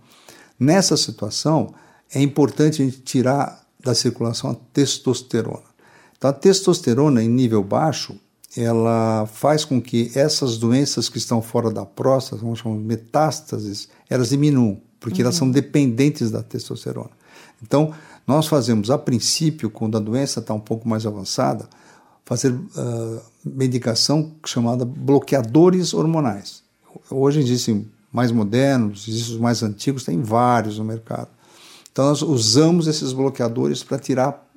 Nessa 0.60 0.98
situação, 0.98 1.72
é 2.12 2.20
importante 2.20 2.82
a 2.82 2.84
gente 2.84 3.00
tirar 3.00 3.63
da 3.84 3.94
circulação 3.94 4.50
a 4.50 4.54
testosterona. 4.72 5.74
Então, 6.16 6.30
a 6.30 6.32
testosterona 6.32 7.22
em 7.22 7.28
nível 7.28 7.62
baixo, 7.62 8.16
ela 8.56 9.26
faz 9.26 9.64
com 9.64 9.80
que 9.80 10.10
essas 10.14 10.56
doenças 10.56 11.08
que 11.08 11.18
estão 11.18 11.42
fora 11.42 11.70
da 11.70 11.84
próstata, 11.84 12.40
vamos 12.40 12.60
chamar 12.60 12.78
de 12.78 12.84
metástases, 12.84 13.88
elas 14.08 14.30
diminuam, 14.30 14.80
porque 14.98 15.20
uhum. 15.20 15.26
elas 15.26 15.34
são 15.34 15.50
dependentes 15.50 16.30
da 16.30 16.42
testosterona. 16.42 17.10
Então, 17.62 17.92
nós 18.26 18.46
fazemos, 18.46 18.90
a 18.90 18.96
princípio, 18.96 19.68
quando 19.68 19.96
a 19.96 20.00
doença 20.00 20.40
está 20.40 20.54
um 20.54 20.60
pouco 20.60 20.88
mais 20.88 21.04
avançada, 21.04 21.68
fazer 22.24 22.52
uh, 22.52 23.20
medicação 23.44 24.32
chamada 24.46 24.84
bloqueadores 24.84 25.92
hormonais. 25.92 26.62
Hoje 27.10 27.40
existem 27.40 27.86
mais 28.10 28.30
modernos, 28.30 29.06
existem 29.08 29.34
os 29.34 29.40
mais 29.40 29.62
antigos, 29.62 30.04
tem 30.04 30.22
vários 30.22 30.78
no 30.78 30.84
mercado. 30.84 31.28
Então, 31.94 32.06
nós 32.06 32.22
usamos 32.22 32.88
esses 32.88 33.12
bloqueadores 33.12 33.84
para 33.84 34.00
tirar 34.00 34.50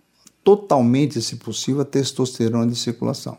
totalmente, 0.43 1.21
se 1.21 1.35
possível, 1.35 1.81
a 1.81 1.85
testosterona 1.85 2.65
de 2.65 2.75
circulação. 2.75 3.37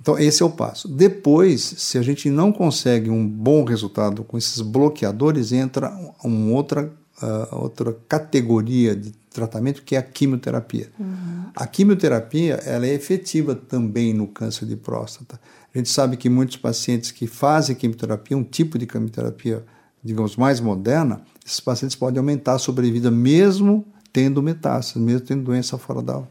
Então, 0.00 0.18
esse 0.18 0.42
é 0.42 0.46
o 0.46 0.48
passo. 0.48 0.88
Depois, 0.88 1.60
se 1.60 1.98
a 1.98 2.02
gente 2.02 2.30
não 2.30 2.50
consegue 2.50 3.10
um 3.10 3.28
bom 3.28 3.62
resultado 3.62 4.24
com 4.24 4.38
esses 4.38 4.62
bloqueadores, 4.62 5.52
entra 5.52 5.90
uma 6.24 6.54
outra, 6.54 6.90
uh, 7.22 7.56
outra 7.56 7.94
categoria 8.08 8.96
de 8.96 9.10
tratamento 9.34 9.82
que 9.82 9.94
é 9.94 9.98
a 9.98 10.02
quimioterapia. 10.02 10.90
Uhum. 10.98 11.44
A 11.54 11.66
quimioterapia 11.66 12.54
ela 12.64 12.86
é 12.86 12.94
efetiva 12.94 13.54
também 13.54 14.14
no 14.14 14.26
câncer 14.28 14.64
de 14.64 14.76
próstata. 14.76 15.38
A 15.74 15.76
gente 15.76 15.90
sabe 15.90 16.16
que 16.16 16.30
muitos 16.30 16.56
pacientes 16.56 17.10
que 17.10 17.26
fazem 17.26 17.76
quimioterapia, 17.76 18.34
um 18.34 18.42
tipo 18.42 18.78
de 18.78 18.86
quimioterapia, 18.86 19.62
digamos, 20.02 20.36
mais 20.36 20.60
moderna, 20.60 21.22
esses 21.44 21.60
pacientes 21.60 21.96
podem 21.96 22.18
aumentar 22.18 22.54
a 22.54 22.58
sobrevida 22.58 23.10
mesmo 23.10 23.84
tendo 24.12 24.42
metástase, 24.42 24.98
mesmo 24.98 25.26
tendo 25.26 25.44
doença 25.44 25.76
fora 25.78 26.02
da, 26.02 26.22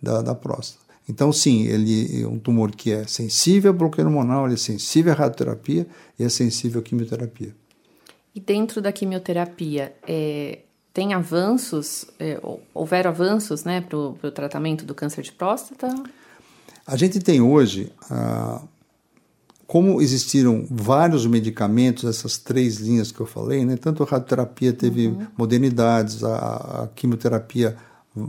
da, 0.00 0.22
da 0.22 0.34
próstata. 0.34 0.84
Então, 1.08 1.32
sim, 1.32 1.64
ele 1.64 2.22
é 2.22 2.26
um 2.26 2.38
tumor 2.38 2.70
que 2.70 2.90
é 2.90 3.06
sensível 3.06 3.70
a 3.70 3.74
bloqueio 3.74 4.06
hormonal, 4.06 4.46
ele 4.46 4.54
é 4.54 4.58
sensível 4.58 5.12
à 5.12 5.16
radioterapia 5.16 5.86
e 6.18 6.24
é 6.24 6.28
sensível 6.28 6.80
à 6.80 6.84
quimioterapia. 6.84 7.54
E 8.34 8.40
dentro 8.40 8.80
da 8.80 8.90
quimioterapia, 8.90 9.94
é, 10.06 10.60
tem 10.94 11.12
avanços, 11.12 12.06
é, 12.18 12.40
houveram 12.72 13.10
avanços 13.10 13.64
né, 13.64 13.80
para 13.80 13.98
o 13.98 14.14
tratamento 14.32 14.84
do 14.84 14.94
câncer 14.94 15.22
de 15.22 15.32
próstata? 15.32 15.88
A 16.86 16.96
gente 16.96 17.18
tem 17.20 17.40
hoje, 17.40 17.92
ah, 18.10 18.62
como 19.66 20.00
existiram 20.00 20.66
vários 20.70 21.26
medicamentos, 21.26 22.04
essas 22.04 22.36
três 22.38 22.76
linhas 22.76 23.10
que 23.10 23.20
eu 23.20 23.26
falei, 23.26 23.64
né, 23.64 23.76
tanto 23.76 24.02
a 24.02 24.06
radioterapia 24.06 24.72
teve 24.72 25.08
uhum. 25.08 25.26
modernidades, 25.36 26.22
a, 26.22 26.84
a 26.84 26.88
quimioterapia 26.94 27.76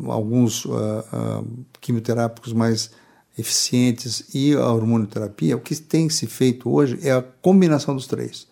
alguns 0.08 0.66
uh, 0.66 0.72
uh, 0.72 1.66
quimioterápicos 1.80 2.54
mais 2.54 2.90
eficientes 3.38 4.34
e 4.34 4.54
a 4.54 4.72
hormonoterapia, 4.72 5.56
o 5.56 5.60
que 5.60 5.76
tem 5.76 6.10
se 6.10 6.26
feito 6.26 6.70
hoje 6.70 7.00
é 7.04 7.12
a 7.12 7.22
combinação 7.22 7.96
dos 7.96 8.08
três. 8.08 8.48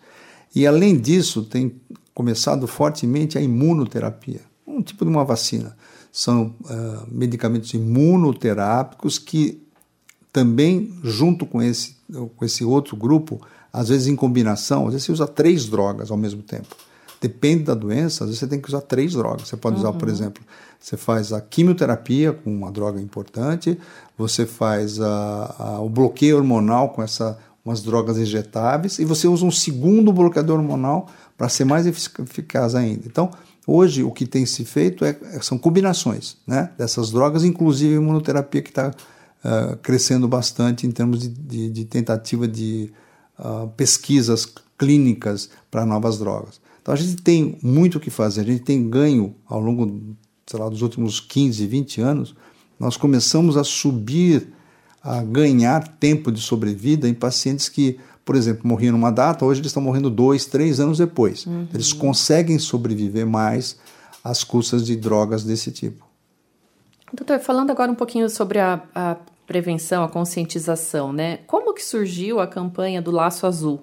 E 0.54 0.66
além 0.66 0.96
disso, 0.96 1.42
tem 1.42 1.80
começado 2.12 2.66
fortemente 2.66 3.36
a 3.36 3.40
imunoterapia, 3.40 4.42
um 4.66 4.80
tipo 4.82 5.04
de 5.04 5.10
uma 5.10 5.24
vacina. 5.24 5.76
São 6.12 6.54
uh, 6.60 7.08
medicamentos 7.10 7.74
imunoterápicos 7.74 9.18
que 9.18 9.63
também, 10.34 10.92
junto 11.04 11.46
com 11.46 11.62
esse, 11.62 11.94
com 12.36 12.44
esse 12.44 12.64
outro 12.64 12.96
grupo, 12.96 13.40
às 13.72 13.88
vezes 13.88 14.08
em 14.08 14.16
combinação, 14.16 14.88
às 14.88 14.92
vezes 14.92 15.06
você 15.06 15.12
usa 15.12 15.28
três 15.28 15.66
drogas 15.66 16.10
ao 16.10 16.16
mesmo 16.16 16.42
tempo. 16.42 16.74
Depende 17.20 17.62
da 17.62 17.72
doença, 17.72 18.24
às 18.24 18.30
vezes 18.30 18.40
você 18.40 18.48
tem 18.48 18.60
que 18.60 18.66
usar 18.66 18.80
três 18.80 19.12
drogas. 19.12 19.46
Você 19.46 19.56
pode 19.56 19.76
uhum. 19.76 19.82
usar, 19.82 19.92
por 19.92 20.08
uhum. 20.08 20.14
exemplo, 20.14 20.42
você 20.80 20.96
faz 20.96 21.32
a 21.32 21.40
quimioterapia 21.40 22.32
com 22.32 22.52
uma 22.52 22.72
droga 22.72 23.00
importante, 23.00 23.78
você 24.18 24.44
faz 24.44 25.00
a, 25.00 25.54
a, 25.56 25.80
o 25.80 25.88
bloqueio 25.88 26.36
hormonal 26.36 26.88
com 26.88 27.00
essa, 27.00 27.38
umas 27.64 27.80
drogas 27.80 28.18
injetáveis 28.18 28.98
e 28.98 29.04
você 29.04 29.28
usa 29.28 29.44
um 29.44 29.52
segundo 29.52 30.12
bloqueador 30.12 30.58
hormonal 30.58 31.06
para 31.38 31.48
ser 31.48 31.64
mais 31.64 31.86
eficaz 31.86 32.74
ainda. 32.74 33.04
Então, 33.06 33.30
hoje 33.64 34.02
o 34.02 34.10
que 34.10 34.26
tem 34.26 34.44
se 34.44 34.64
feito 34.64 35.04
é, 35.04 35.16
são 35.40 35.56
combinações 35.56 36.38
né, 36.44 36.70
dessas 36.76 37.12
drogas, 37.12 37.44
inclusive 37.44 37.94
a 37.94 37.98
imunoterapia 37.98 38.62
que 38.62 38.70
está 38.70 38.92
uh, 39.44 39.76
crescendo 39.78 40.26
bastante 40.26 40.86
em 40.86 40.90
termos 40.90 41.20
de, 41.20 41.28
de, 41.28 41.70
de 41.70 41.84
tentativa 41.84 42.48
de 42.48 42.92
uh, 43.38 43.68
pesquisas 43.76 44.46
clínicas 44.78 45.50
para 45.70 45.84
novas 45.84 46.18
drogas. 46.18 46.60
Então 46.80 46.92
a 46.92 46.96
gente 46.96 47.22
tem 47.22 47.58
muito 47.62 47.98
o 47.98 48.00
que 48.00 48.10
fazer, 48.10 48.40
a 48.42 48.44
gente 48.44 48.62
tem 48.62 48.88
ganho 48.88 49.34
ao 49.46 49.60
longo 49.60 50.16
sei 50.46 50.60
lá, 50.60 50.68
dos 50.68 50.82
últimos 50.82 51.20
15, 51.20 51.66
20 51.66 52.00
anos, 52.00 52.34
nós 52.78 52.96
começamos 52.96 53.56
a 53.56 53.64
subir, 53.64 54.52
a 55.02 55.22
ganhar 55.22 55.86
tempo 55.86 56.32
de 56.32 56.40
sobrevida 56.40 57.08
em 57.08 57.14
pacientes 57.14 57.68
que, 57.68 57.98
por 58.24 58.34
exemplo, 58.34 58.66
morriam 58.66 58.92
numa 58.92 59.10
data, 59.10 59.44
hoje 59.44 59.60
eles 59.60 59.70
estão 59.70 59.82
morrendo 59.82 60.10
dois, 60.10 60.46
três 60.46 60.80
anos 60.80 60.98
depois. 60.98 61.46
Uhum. 61.46 61.68
Eles 61.72 61.92
conseguem 61.92 62.58
sobreviver 62.58 63.26
mais 63.26 63.78
às 64.22 64.42
custas 64.42 64.84
de 64.84 64.96
drogas 64.96 65.44
desse 65.44 65.70
tipo. 65.70 66.04
Doutor, 67.12 67.38
falando 67.38 67.70
agora 67.70 67.92
um 67.92 67.94
pouquinho 67.94 68.28
sobre 68.28 68.58
a, 68.58 68.82
a 68.94 69.16
prevenção, 69.46 70.04
a 70.04 70.08
conscientização, 70.08 71.12
né? 71.12 71.38
Como 71.46 71.74
que 71.74 71.84
surgiu 71.84 72.40
a 72.40 72.46
campanha 72.46 73.00
do 73.02 73.10
Laço 73.10 73.46
Azul? 73.46 73.82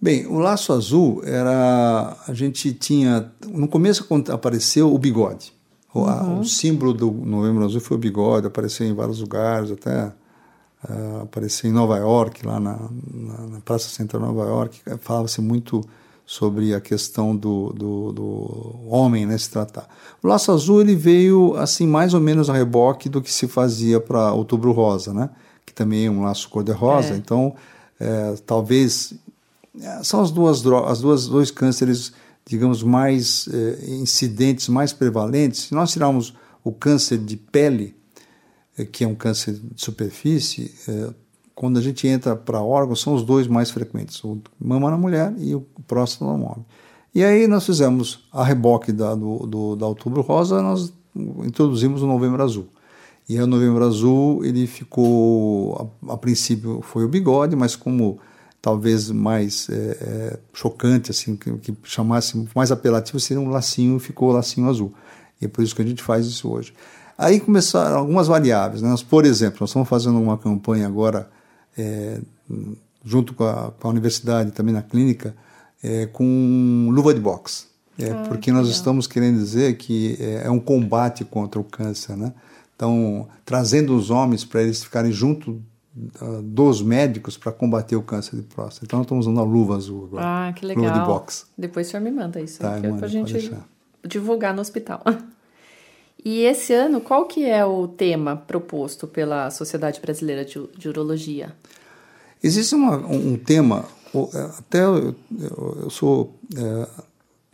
Bem, 0.00 0.26
o 0.26 0.38
Laço 0.38 0.72
Azul 0.72 1.22
era. 1.24 2.16
A 2.26 2.34
gente 2.34 2.72
tinha. 2.72 3.32
No 3.46 3.68
começo 3.68 4.06
apareceu 4.30 4.92
o 4.92 4.98
bigode. 4.98 5.52
Uhum. 5.94 6.40
O, 6.40 6.44
símbolo 6.44 6.92
do 6.92 7.10
Novembro 7.10 7.64
Azul 7.64 7.80
foi 7.80 7.96
o 7.96 8.00
bigode, 8.00 8.48
apareceu 8.48 8.84
em 8.84 8.92
vários 8.92 9.20
lugares, 9.20 9.70
até 9.70 10.06
uh, 10.06 11.22
apareceu 11.22 11.70
em 11.70 11.72
Nova 11.72 11.96
York, 11.98 12.44
lá 12.44 12.58
na, 12.58 12.76
na, 13.12 13.46
na 13.46 13.60
Praça 13.60 13.88
Central 13.88 14.22
de 14.22 14.28
Nova 14.28 14.48
York, 14.48 14.82
falava-se 14.98 15.40
muito 15.40 15.82
sobre 16.26 16.74
a 16.74 16.80
questão 16.80 17.36
do, 17.36 17.72
do, 17.72 18.12
do, 18.12 18.80
homem 18.88 19.26
né, 19.26 19.36
se 19.36 19.50
tratar. 19.50 19.88
O 20.22 20.26
Laço 20.26 20.50
Azul 20.50 20.80
ele 20.80 20.96
veio 20.96 21.54
assim 21.56 21.86
mais 21.86 22.14
ou 22.14 22.20
menos 22.20 22.48
a 22.48 22.54
reboque 22.54 23.08
do 23.08 23.20
que 23.20 23.30
se 23.30 23.46
fazia 23.46 24.00
para 24.00 24.32
Outubro 24.32 24.72
Rosa, 24.72 25.12
né? 25.12 25.30
que 25.66 25.74
também 25.74 26.06
é 26.06 26.10
um 26.10 26.22
laço 26.22 26.48
cor-de-rosa. 26.48 27.14
É. 27.14 27.16
Então, 27.16 27.54
é, 28.00 28.34
talvez 28.46 29.14
é, 29.80 30.02
são 30.02 30.20
as 30.20 30.30
duas 30.30 30.64
as 30.66 31.00
duas 31.00 31.26
dois 31.26 31.50
cânceres 31.50 32.12
digamos, 32.46 32.82
mais 32.82 33.48
eh, 33.52 33.78
incidentes, 33.88 34.68
mais 34.68 34.92
prevalentes, 34.92 35.62
se 35.62 35.74
nós 35.74 35.92
tirarmos 35.92 36.34
o 36.62 36.72
câncer 36.72 37.18
de 37.18 37.36
pele, 37.36 37.96
eh, 38.76 38.84
que 38.84 39.04
é 39.04 39.08
um 39.08 39.14
câncer 39.14 39.54
de 39.54 39.82
superfície, 39.82 40.74
eh, 40.86 41.10
quando 41.54 41.78
a 41.78 41.82
gente 41.82 42.06
entra 42.06 42.34
para 42.34 42.60
órgãos, 42.60 43.00
são 43.00 43.14
os 43.14 43.22
dois 43.22 43.46
mais 43.46 43.70
frequentes, 43.70 44.22
o 44.24 44.40
mama 44.60 44.90
na 44.90 44.96
mulher 44.96 45.32
e 45.38 45.54
o 45.54 45.60
próstata 45.86 46.24
no 46.24 46.44
homem. 46.44 46.64
E 47.14 47.22
aí 47.22 47.46
nós 47.46 47.64
fizemos 47.64 48.26
a 48.32 48.42
reboque 48.42 48.90
da, 48.90 49.14
do, 49.14 49.46
do, 49.46 49.76
da 49.76 49.86
Outubro 49.86 50.20
Rosa, 50.20 50.60
nós 50.60 50.92
introduzimos 51.44 52.02
o 52.02 52.06
Novembro 52.06 52.42
Azul. 52.42 52.66
E 53.28 53.36
aí 53.36 53.42
o 53.42 53.46
Novembro 53.46 53.84
Azul, 53.84 54.44
ele 54.44 54.66
ficou, 54.66 55.92
a, 56.08 56.14
a 56.14 56.16
princípio 56.16 56.80
foi 56.82 57.04
o 57.04 57.08
bigode, 57.08 57.54
mas 57.54 57.76
como 57.76 58.18
talvez 58.60 59.10
mais 59.10 59.68
é, 59.70 59.74
é, 59.74 60.38
chocante, 60.52 61.10
assim, 61.10 61.36
que, 61.36 61.52
que, 61.58 61.76
chamasse 61.84 62.48
mais 62.54 62.72
apelativo, 62.72 63.20
seria 63.20 63.40
um 63.40 63.50
lacinho, 63.50 63.98
ficou 63.98 64.32
lacinho 64.32 64.68
azul. 64.68 64.92
E 65.40 65.44
é 65.44 65.48
por 65.48 65.62
isso 65.62 65.76
que 65.76 65.82
a 65.82 65.84
gente 65.84 66.02
faz 66.02 66.26
isso 66.26 66.50
hoje. 66.50 66.72
Aí 67.16 67.38
começaram 67.38 67.98
algumas 67.98 68.26
variáveis. 68.26 68.82
Né? 68.82 68.88
Nós, 68.88 69.02
por 69.02 69.24
exemplo, 69.24 69.58
nós 69.60 69.70
estamos 69.70 69.88
fazendo 69.88 70.18
uma 70.18 70.36
campanha 70.36 70.86
agora, 70.86 71.30
é, 71.76 72.20
junto 73.04 73.34
com 73.34 73.44
a, 73.44 73.72
com 73.72 73.88
a, 73.88 73.90
universidade, 73.90 74.52
também 74.52 74.74
na 74.74 74.82
clínica, 74.82 75.34
é, 75.82 76.06
com 76.06 76.88
luva 76.90 77.12
de 77.12 77.20
boxe. 77.20 77.66
É, 77.98 78.10
ah, 78.10 78.24
porque 78.26 78.50
nós 78.50 78.62
legal. 78.62 78.76
estamos 78.76 79.06
querendo 79.06 79.38
dizer 79.38 79.76
que 79.76 80.16
é, 80.18 80.46
é, 80.46 80.50
um 80.50 80.58
combate 80.58 81.24
contra 81.24 81.60
o 81.60 81.64
câncer. 81.64 82.16
Né? 82.16 82.32
Então, 82.74 83.28
trazendo 83.44 83.96
os 83.96 84.10
homens 84.10 84.44
para 84.44 84.62
eles 84.62 84.82
ficarem 84.82 85.12
junto 85.12 85.62
dos 86.42 86.82
médicos 86.82 87.36
para 87.36 87.52
combater 87.52 87.94
o 87.94 88.02
câncer 88.02 88.34
de 88.34 88.42
próstata. 88.42 88.84
Então, 88.84 88.98
nós 88.98 89.06
estamos 89.06 89.26
usando 89.26 89.38
a 89.38 89.44
luva 89.44 89.76
azul 89.76 90.06
agora. 90.06 90.24
Ah, 90.26 90.52
que 90.52 90.66
legal. 90.66 90.86
Luva 90.86 90.98
de 90.98 91.06
boxe. 91.06 91.44
Depois 91.56 91.86
o 91.86 91.90
senhor 91.90 92.02
me 92.02 92.10
manda 92.10 92.40
isso, 92.40 92.58
tá, 92.58 92.80
para 92.80 93.06
a 93.06 93.08
gente 93.08 93.52
divulgar 94.04 94.52
no 94.52 94.60
hospital. 94.60 95.04
E 96.24 96.40
esse 96.40 96.72
ano, 96.72 97.02
qual 97.02 97.26
que 97.26 97.44
é 97.44 97.64
o 97.66 97.86
tema 97.86 98.34
proposto 98.34 99.06
pela 99.06 99.50
Sociedade 99.50 100.00
Brasileira 100.00 100.42
de, 100.42 100.58
de 100.76 100.88
Urologia? 100.88 101.54
Existe 102.42 102.74
uma, 102.74 102.96
um 102.96 103.36
tema, 103.36 103.84
é, 104.14 104.40
até 104.58 104.84
eu, 104.84 105.14
eu, 105.82 105.90
sou 105.90 106.34
é, 106.56 106.88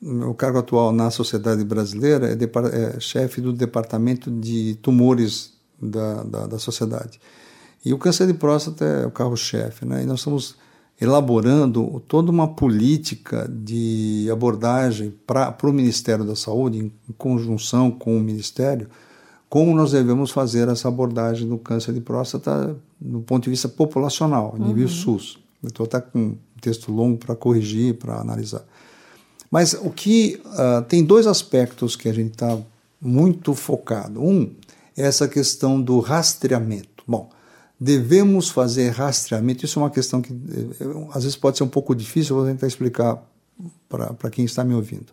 meu 0.01 0.33
cargo 0.35 0.59
atual 0.59 0.93
na 0.93 1.11
sociedade 1.11 1.65
brasileira 1.65 2.29
é, 2.29 2.95
é 2.97 3.01
chefe 3.01 3.41
do 3.41 3.53
departamento 3.53 4.31
de 4.31 4.77
tumores 4.77 5.53
da, 5.81 6.23
da, 6.23 6.47
da, 6.47 6.59
sociedade. 6.59 7.21
E 7.85 7.93
o 7.93 7.99
câncer 7.99 8.27
de 8.27 8.35
próstata 8.35 8.85
é 8.85 9.07
o 9.07 9.11
carro-chefe, 9.11 9.85
né? 9.85 10.03
E 10.03 10.07
nós 10.07 10.21
estamos 10.21 10.57
elaborando 11.01 12.03
toda 12.07 12.31
uma 12.31 12.49
política 12.49 13.49
de 13.51 14.29
abordagem 14.31 15.15
para 15.27 15.57
o 15.63 15.73
Ministério 15.73 16.25
da 16.25 16.37
Saúde, 16.37 16.79
em 16.79 16.93
conjunção 17.17 17.91
com 17.91 18.17
o 18.17 18.21
Ministério, 18.21 18.89
como 19.49 19.75
nós 19.75 19.93
devemos 19.93 20.31
fazer 20.31 20.69
essa 20.69 20.89
abordagem 20.89 21.49
do 21.49 21.59
câncer 21.59 21.93
de 21.93 22.01
próstata 22.01 22.77
do 23.01 23.21
ponto 23.21 23.45
de 23.45 23.51
vista 23.51 23.69
populacional, 23.69 24.55
nível 24.59 24.85
uhum. 24.85 24.89
SUS. 24.89 25.39
Estou 25.65 25.85
até 25.85 26.01
com 26.01 26.19
um 26.19 26.37
texto 26.61 26.93
longo 26.93 27.19
para 27.19 27.35
corrigir, 27.35 27.95
para 27.95 28.21
analisar. 28.21 28.65
Mas 29.51 29.73
o 29.73 29.91
que 29.91 30.41
uh, 30.45 30.83
tem 30.85 31.03
dois 31.03 31.27
aspectos 31.27 31.97
que 31.97 32.09
a 32.09 32.13
gente 32.13 32.33
está 32.33 32.57
muito 33.01 33.55
focado. 33.55 34.23
Um 34.23 34.51
é 34.97 35.03
essa 35.07 35.27
questão 35.27 35.81
do 35.81 35.99
rastreamento. 36.01 37.03
Bom, 37.07 37.31
devemos 37.81 38.51
fazer 38.51 38.91
rastreamento. 38.91 39.65
Isso 39.65 39.79
é 39.79 39.83
uma 39.83 39.91
questão 39.91 40.21
que 40.21 40.33
eh, 40.33 41.07
às 41.13 41.25
vezes 41.25 41.37
pode 41.37 41.57
ser 41.57 41.65
um 41.65 41.69
pouco 41.69 41.95
difícil. 41.95 42.37
Vou 42.37 42.47
tentar 42.47 42.67
explicar 42.67 43.23
para 43.89 44.31
quem 44.31 44.45
está 44.45 44.63
me 44.63 44.75
ouvindo. 44.75 45.07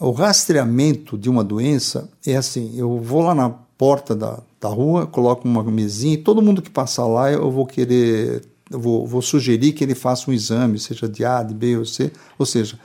O 0.00 0.10
rastreamento 0.10 1.18
de 1.18 1.28
uma 1.28 1.44
doença 1.44 2.08
é 2.26 2.36
assim: 2.36 2.76
eu 2.76 2.98
vou 2.98 3.22
lá 3.22 3.34
na 3.34 3.50
porta 3.50 4.16
da, 4.16 4.40
da 4.60 4.68
rua, 4.68 5.06
coloco 5.06 5.46
uma 5.46 5.62
mesinha 5.64 6.14
e 6.14 6.18
todo 6.18 6.40
mundo 6.40 6.62
que 6.62 6.70
passar 6.70 7.06
lá 7.06 7.30
eu 7.30 7.50
vou 7.50 7.66
querer, 7.66 8.42
eu 8.70 8.80
vou, 8.80 9.06
vou 9.06 9.20
sugerir 9.20 9.72
que 9.72 9.84
ele 9.84 9.94
faça 9.94 10.30
um 10.30 10.34
exame, 10.34 10.78
seja 10.78 11.08
de 11.08 11.24
A, 11.24 11.42
de 11.42 11.52
B 11.52 11.76
ou 11.76 11.84
C. 11.84 12.10
Ou 12.38 12.46
seja, 12.46 12.78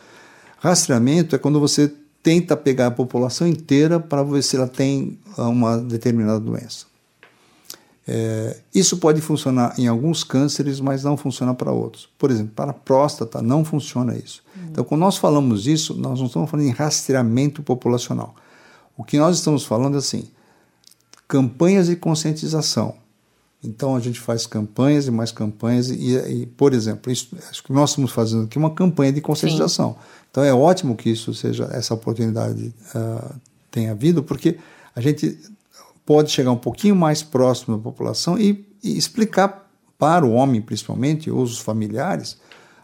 Rastreamento 0.59 1.35
é 1.35 1.39
quando 1.39 1.59
você 1.59 1.91
tenta 2.23 2.57
pegar 2.57 2.87
a 2.87 2.91
população 2.91 3.47
inteira 3.47 3.99
para 3.99 4.23
ver 4.23 4.43
se 4.43 4.55
ela 4.55 4.67
tem 4.67 5.19
ah, 5.37 5.47
uma 5.47 5.77
determinada 5.77 6.39
doença. 6.39 6.85
É, 8.07 8.57
isso 8.73 8.97
pode 8.97 9.19
funcionar 9.19 9.77
em 9.77 9.87
alguns 9.87 10.23
cânceres, 10.23 10.79
mas 10.79 11.03
não 11.03 11.17
funciona 11.17 11.53
para 11.53 11.71
outros. 11.71 12.07
Por 12.17 12.31
exemplo, 12.31 12.53
para 12.55 12.71
a 12.71 12.73
próstata 12.73 13.41
não 13.41 13.65
funciona 13.65 14.15
isso. 14.15 14.41
Uhum. 14.55 14.67
Então, 14.71 14.83
quando 14.85 15.01
nós 15.01 15.17
falamos 15.17 15.67
isso, 15.67 15.93
nós 15.93 16.19
não 16.19 16.27
estamos 16.27 16.49
falando 16.49 16.67
em 16.67 16.71
rastreamento 16.71 17.61
populacional. 17.61 18.33
O 18.97 19.03
que 19.03 19.17
nós 19.17 19.37
estamos 19.37 19.65
falando 19.65 19.95
é 19.95 19.97
assim: 19.97 20.23
campanhas 21.27 21.87
de 21.87 21.95
conscientização. 21.95 22.95
Então 23.63 23.95
a 23.95 23.99
gente 23.99 24.19
faz 24.19 24.45
campanhas 24.45 25.07
e 25.07 25.11
mais 25.11 25.31
campanhas 25.31 25.89
e, 25.89 26.15
e 26.15 26.45
por 26.45 26.73
exemplo, 26.73 27.11
isso, 27.11 27.35
acho 27.49 27.63
que 27.63 27.73
nós 27.73 27.89
estamos 27.89 28.11
fazendo 28.11 28.43
aqui 28.43 28.57
uma 28.57 28.69
campanha 28.69 29.11
de 29.11 29.19
conscientização. 29.19 29.93
Sim. 29.93 29.99
Então 30.31 30.43
é 30.43 30.53
ótimo 30.53 30.95
que 30.95 31.09
isso 31.09 31.33
seja 31.33 31.67
essa 31.71 31.93
oportunidade 31.93 32.73
uh, 32.95 33.35
tenha 33.71 33.91
havido, 33.91 34.23
porque 34.23 34.57
a 34.95 35.01
gente 35.01 35.37
pode 36.07 36.31
chegar 36.31 36.53
um 36.53 36.57
pouquinho 36.57 36.95
mais 36.95 37.21
próximo 37.21 37.75
da 37.75 37.83
população 37.83 38.39
e, 38.39 38.65
e 38.81 38.97
explicar 38.97 39.69
para 39.99 40.25
o 40.25 40.31
homem, 40.31 40.61
principalmente, 40.61 41.29
ou 41.29 41.43
os 41.43 41.59
familiares, 41.59 42.37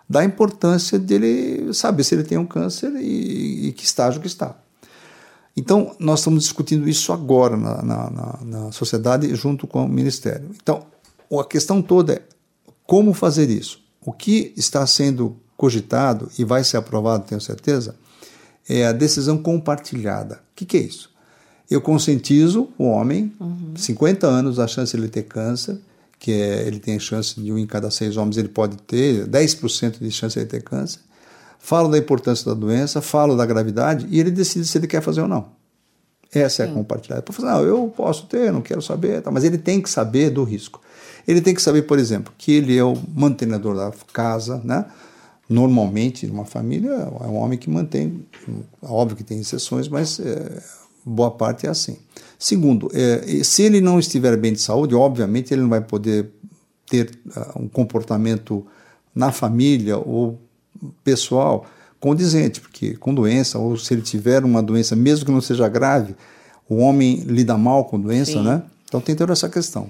da 0.09 0.25
importância 0.25 0.99
dele 0.99 1.73
saber 1.73 2.03
se 2.03 2.15
ele 2.15 2.25
tem 2.25 2.37
um 2.37 2.45
câncer 2.45 2.91
e, 2.97 3.69
e 3.69 3.71
que 3.71 3.85
estágio 3.85 4.19
que 4.19 4.27
está. 4.27 4.57
Então, 5.55 5.95
nós 5.97 6.19
estamos 6.19 6.43
discutindo 6.43 6.89
isso 6.89 7.13
agora 7.13 7.55
na, 7.55 7.81
na, 7.81 8.09
na, 8.09 8.39
na, 8.41 8.71
sociedade 8.73 9.33
junto 9.35 9.67
com 9.67 9.85
o 9.85 9.87
Ministério. 9.87 10.49
Então, 10.61 10.85
a 11.39 11.45
questão 11.45 11.81
toda 11.81 12.15
é 12.15 12.21
como 12.85 13.13
fazer 13.13 13.49
isso. 13.49 13.81
O 14.05 14.11
que 14.11 14.53
está 14.57 14.85
sendo 14.85 15.37
cogitado 15.55 16.29
e 16.37 16.43
vai 16.43 16.61
ser 16.65 16.75
aprovado, 16.75 17.25
tenho 17.25 17.39
certeza, 17.39 17.95
é 18.67 18.85
a 18.85 18.91
decisão 18.91 19.37
compartilhada. 19.37 20.35
O 20.51 20.55
que, 20.55 20.65
que 20.65 20.75
é 20.75 20.81
isso? 20.81 21.12
Eu 21.73 21.81
conscientizo 21.81 22.69
o 22.77 22.85
homem, 22.85 23.33
uhum. 23.39 23.73
50 23.75 24.27
anos, 24.27 24.59
a 24.59 24.67
chance 24.67 24.95
de 24.95 25.01
ele 25.01 25.09
ter 25.09 25.23
câncer, 25.23 25.79
que 26.19 26.31
é, 26.31 26.67
ele 26.67 26.79
tem 26.79 26.99
chance 26.99 27.41
de 27.41 27.51
um 27.51 27.57
em 27.57 27.65
cada 27.65 27.89
seis 27.89 28.15
homens, 28.15 28.37
ele 28.37 28.47
pode 28.47 28.77
ter 28.77 29.27
10% 29.27 29.97
de 29.99 30.11
chance 30.11 30.35
de 30.35 30.41
ele 30.41 30.49
ter 30.49 30.61
câncer. 30.61 30.99
Falo 31.57 31.89
da 31.89 31.97
importância 31.97 32.45
da 32.45 32.53
doença, 32.53 33.01
falo 33.01 33.35
da 33.35 33.43
gravidade 33.43 34.05
e 34.11 34.19
ele 34.19 34.29
decide 34.29 34.67
se 34.67 34.77
ele 34.77 34.85
quer 34.85 35.01
fazer 35.01 35.21
ou 35.21 35.27
não. 35.27 35.47
Essa 36.31 36.63
é 36.63 36.67
a 36.67 36.71
compartilhada. 36.71 37.23
Para 37.23 37.33
falar, 37.33 37.53
não, 37.53 37.63
eu 37.63 37.93
posso 37.95 38.27
ter, 38.27 38.51
não 38.51 38.61
quero 38.61 38.81
saber, 38.81 39.21
tá, 39.23 39.31
mas 39.31 39.43
ele 39.43 39.57
tem 39.57 39.81
que 39.81 39.89
saber 39.89 40.29
do 40.29 40.43
risco. 40.43 40.79
Ele 41.27 41.41
tem 41.41 41.55
que 41.55 41.61
saber, 41.61 41.83
por 41.83 41.97
exemplo, 41.97 42.31
que 42.37 42.51
ele 42.51 42.77
é 42.77 42.83
o 42.83 42.95
mantenedor 43.15 43.75
da 43.75 43.91
casa, 44.11 44.61
né? 44.63 44.85
Normalmente, 45.49 46.25
uma 46.27 46.45
família 46.45 46.89
é 46.89 47.27
um 47.27 47.35
homem 47.35 47.57
que 47.57 47.69
mantém, 47.69 48.25
óbvio 48.81 49.17
que 49.17 49.23
tem 49.23 49.39
exceções, 49.39 49.87
mas 49.87 50.19
é, 50.19 50.61
boa 51.05 51.31
parte 51.31 51.65
é 51.65 51.69
assim. 51.69 51.97
Segundo, 52.37 52.89
é, 52.93 53.43
se 53.43 53.63
ele 53.63 53.79
não 53.79 53.99
estiver 53.99 54.35
bem 54.37 54.53
de 54.53 54.61
saúde, 54.61 54.95
obviamente 54.95 55.53
ele 55.53 55.61
não 55.61 55.69
vai 55.69 55.81
poder 55.81 56.29
ter 56.87 57.11
uh, 57.35 57.63
um 57.63 57.67
comportamento 57.67 58.65
na 59.15 59.31
família 59.31 59.97
ou 59.97 60.39
pessoal 61.03 61.65
condizente, 61.99 62.59
porque 62.59 62.95
com 62.97 63.13
doença, 63.13 63.57
ou 63.57 63.77
se 63.77 63.93
ele 63.93 64.01
tiver 64.01 64.43
uma 64.43 64.61
doença, 64.61 64.95
mesmo 64.95 65.25
que 65.25 65.31
não 65.31 65.39
seja 65.39 65.69
grave, 65.69 66.15
o 66.67 66.75
homem 66.77 67.21
lida 67.21 67.57
mal 67.57 67.85
com 67.85 67.99
doença, 67.99 68.33
Sim. 68.33 68.43
né? 68.43 68.63
Então 68.85 68.99
tem 68.99 69.15
toda 69.15 69.31
essa 69.31 69.47
questão. 69.47 69.89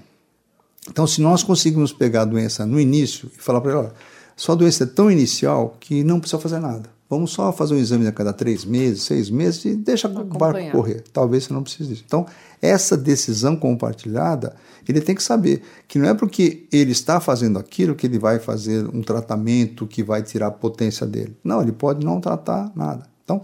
Então, 0.89 1.07
se 1.07 1.21
nós 1.21 1.43
conseguirmos 1.43 1.93
pegar 1.93 2.21
a 2.21 2.25
doença 2.25 2.65
no 2.65 2.79
início 2.79 3.31
e 3.37 3.41
falar 3.41 3.61
para 3.61 3.71
ele, 3.71 3.79
olha, 3.79 3.93
sua 4.35 4.55
doença 4.55 4.83
é 4.83 4.87
tão 4.87 5.09
inicial 5.09 5.77
que 5.79 6.03
não 6.03 6.19
precisa 6.19 6.41
fazer 6.41 6.59
nada. 6.59 6.89
Vamos 7.13 7.31
só 7.31 7.53
fazer 7.53 7.75
um 7.75 7.77
exame 7.77 8.07
a 8.07 8.11
cada 8.11 8.33
três 8.33 8.65
meses, 8.65 9.03
seis 9.03 9.29
meses 9.29 9.63
e 9.65 9.75
deixa 9.75 10.07
o 10.07 10.23
barco 10.23 10.71
correr. 10.71 11.03
Talvez 11.13 11.43
você 11.43 11.53
não 11.53 11.61
precise 11.61 11.89
disso. 11.89 12.03
Então, 12.03 12.25
essa 12.59 12.97
decisão 12.97 13.55
compartilhada, 13.55 14.55
ele 14.89 14.99
tem 14.99 15.13
que 15.13 15.21
saber 15.21 15.61
que 15.87 15.99
não 15.99 16.09
é 16.09 16.15
porque 16.15 16.65
ele 16.71 16.91
está 16.91 17.19
fazendo 17.19 17.59
aquilo 17.59 17.93
que 17.93 18.07
ele 18.07 18.17
vai 18.17 18.39
fazer 18.39 18.87
um 18.87 19.03
tratamento 19.03 19.85
que 19.85 20.01
vai 20.01 20.23
tirar 20.23 20.47
a 20.47 20.51
potência 20.51 21.05
dele. 21.05 21.37
Não, 21.43 21.61
ele 21.61 21.71
pode 21.71 22.03
não 22.03 22.19
tratar 22.19 22.71
nada. 22.75 23.07
Então, 23.23 23.43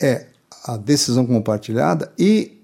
é 0.00 0.26
a 0.64 0.76
decisão 0.76 1.26
compartilhada 1.26 2.12
e 2.16 2.62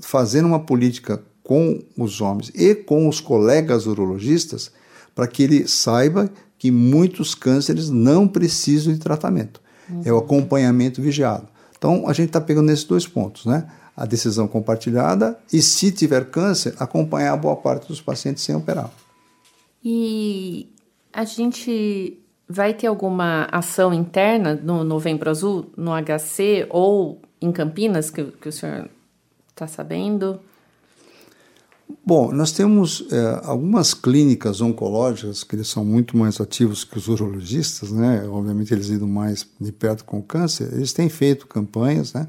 fazendo 0.00 0.46
uma 0.46 0.60
política 0.60 1.22
com 1.42 1.82
os 1.98 2.22
homens 2.22 2.50
e 2.54 2.74
com 2.74 3.06
os 3.06 3.20
colegas 3.20 3.84
urologistas 3.84 4.72
para 5.14 5.26
que 5.26 5.42
ele 5.42 5.68
saiba 5.68 6.30
que 6.60 6.70
muitos 6.70 7.34
cânceres 7.34 7.88
não 7.88 8.28
precisam 8.28 8.92
de 8.92 9.00
tratamento. 9.00 9.62
Uhum. 9.88 10.02
É 10.04 10.12
o 10.12 10.18
acompanhamento 10.18 11.00
vigiado. 11.00 11.48
Então, 11.76 12.06
a 12.06 12.12
gente 12.12 12.26
está 12.26 12.40
pegando 12.40 12.66
nesses 12.66 12.84
dois 12.84 13.08
pontos, 13.08 13.46
né? 13.46 13.66
A 13.96 14.04
decisão 14.04 14.46
compartilhada 14.46 15.38
e, 15.50 15.62
se 15.62 15.90
tiver 15.90 16.26
câncer, 16.26 16.74
acompanhar 16.78 17.32
a 17.32 17.36
boa 17.36 17.56
parte 17.56 17.88
dos 17.88 18.02
pacientes 18.02 18.44
sem 18.44 18.54
operar. 18.54 18.90
E 19.82 20.68
a 21.10 21.24
gente 21.24 22.20
vai 22.46 22.74
ter 22.74 22.88
alguma 22.88 23.48
ação 23.50 23.94
interna 23.94 24.54
no 24.54 24.84
Novembro 24.84 25.30
Azul, 25.30 25.72
no 25.74 25.92
HC 25.92 26.66
ou 26.68 27.22
em 27.40 27.50
Campinas, 27.50 28.10
que, 28.10 28.22
que 28.22 28.50
o 28.50 28.52
senhor 28.52 28.86
está 29.48 29.66
sabendo? 29.66 30.38
Bom, 32.04 32.32
nós 32.32 32.52
temos 32.52 33.04
é, 33.10 33.40
algumas 33.44 33.94
clínicas 33.94 34.60
oncológicas 34.60 35.44
que 35.44 35.56
eles 35.56 35.68
são 35.68 35.84
muito 35.84 36.16
mais 36.16 36.40
ativos 36.40 36.84
que 36.84 36.98
os 36.98 37.08
urologistas, 37.08 37.90
né? 37.90 38.26
Obviamente 38.28 38.72
eles 38.72 38.88
lidam 38.88 39.08
mais 39.08 39.46
de 39.60 39.72
perto 39.72 40.04
com 40.04 40.18
o 40.18 40.22
câncer. 40.22 40.72
Eles 40.72 40.92
têm 40.92 41.08
feito 41.08 41.46
campanhas, 41.46 42.12
né? 42.12 42.28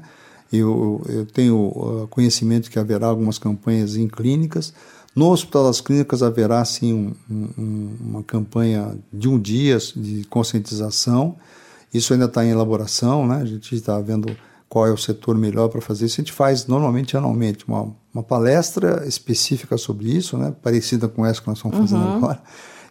Eu, 0.52 1.02
eu 1.08 1.24
tenho 1.24 1.56
uh, 1.56 2.06
conhecimento 2.08 2.70
que 2.70 2.78
haverá 2.78 3.06
algumas 3.06 3.38
campanhas 3.38 3.96
em 3.96 4.06
clínicas. 4.06 4.74
No 5.14 5.30
Hospital 5.30 5.64
das 5.64 5.80
Clínicas 5.80 6.22
haverá 6.22 6.64
sim 6.64 7.14
um, 7.30 7.48
um, 7.58 7.96
uma 8.00 8.22
campanha 8.22 8.96
de 9.12 9.28
um 9.28 9.38
dia 9.38 9.78
de 9.96 10.24
conscientização. 10.24 11.36
Isso 11.92 12.12
ainda 12.12 12.26
está 12.26 12.44
em 12.44 12.50
elaboração, 12.50 13.26
né? 13.26 13.36
A 13.36 13.44
gente 13.44 13.74
está 13.74 14.00
vendo 14.00 14.34
qual 14.72 14.86
é 14.86 14.90
o 14.90 14.96
setor 14.96 15.36
melhor 15.36 15.68
para 15.68 15.82
fazer 15.82 16.06
isso. 16.06 16.18
A 16.18 16.24
gente 16.24 16.32
faz 16.32 16.66
normalmente 16.66 17.14
anualmente 17.14 17.68
uma, 17.68 17.94
uma 18.14 18.22
palestra 18.22 19.06
específica 19.06 19.76
sobre 19.76 20.08
isso, 20.08 20.38
né, 20.38 20.54
parecida 20.62 21.06
com 21.08 21.26
essa 21.26 21.42
que 21.42 21.46
nós 21.46 21.58
estamos 21.58 21.76
fazendo 21.76 22.02
uhum. 22.02 22.16
agora, 22.16 22.42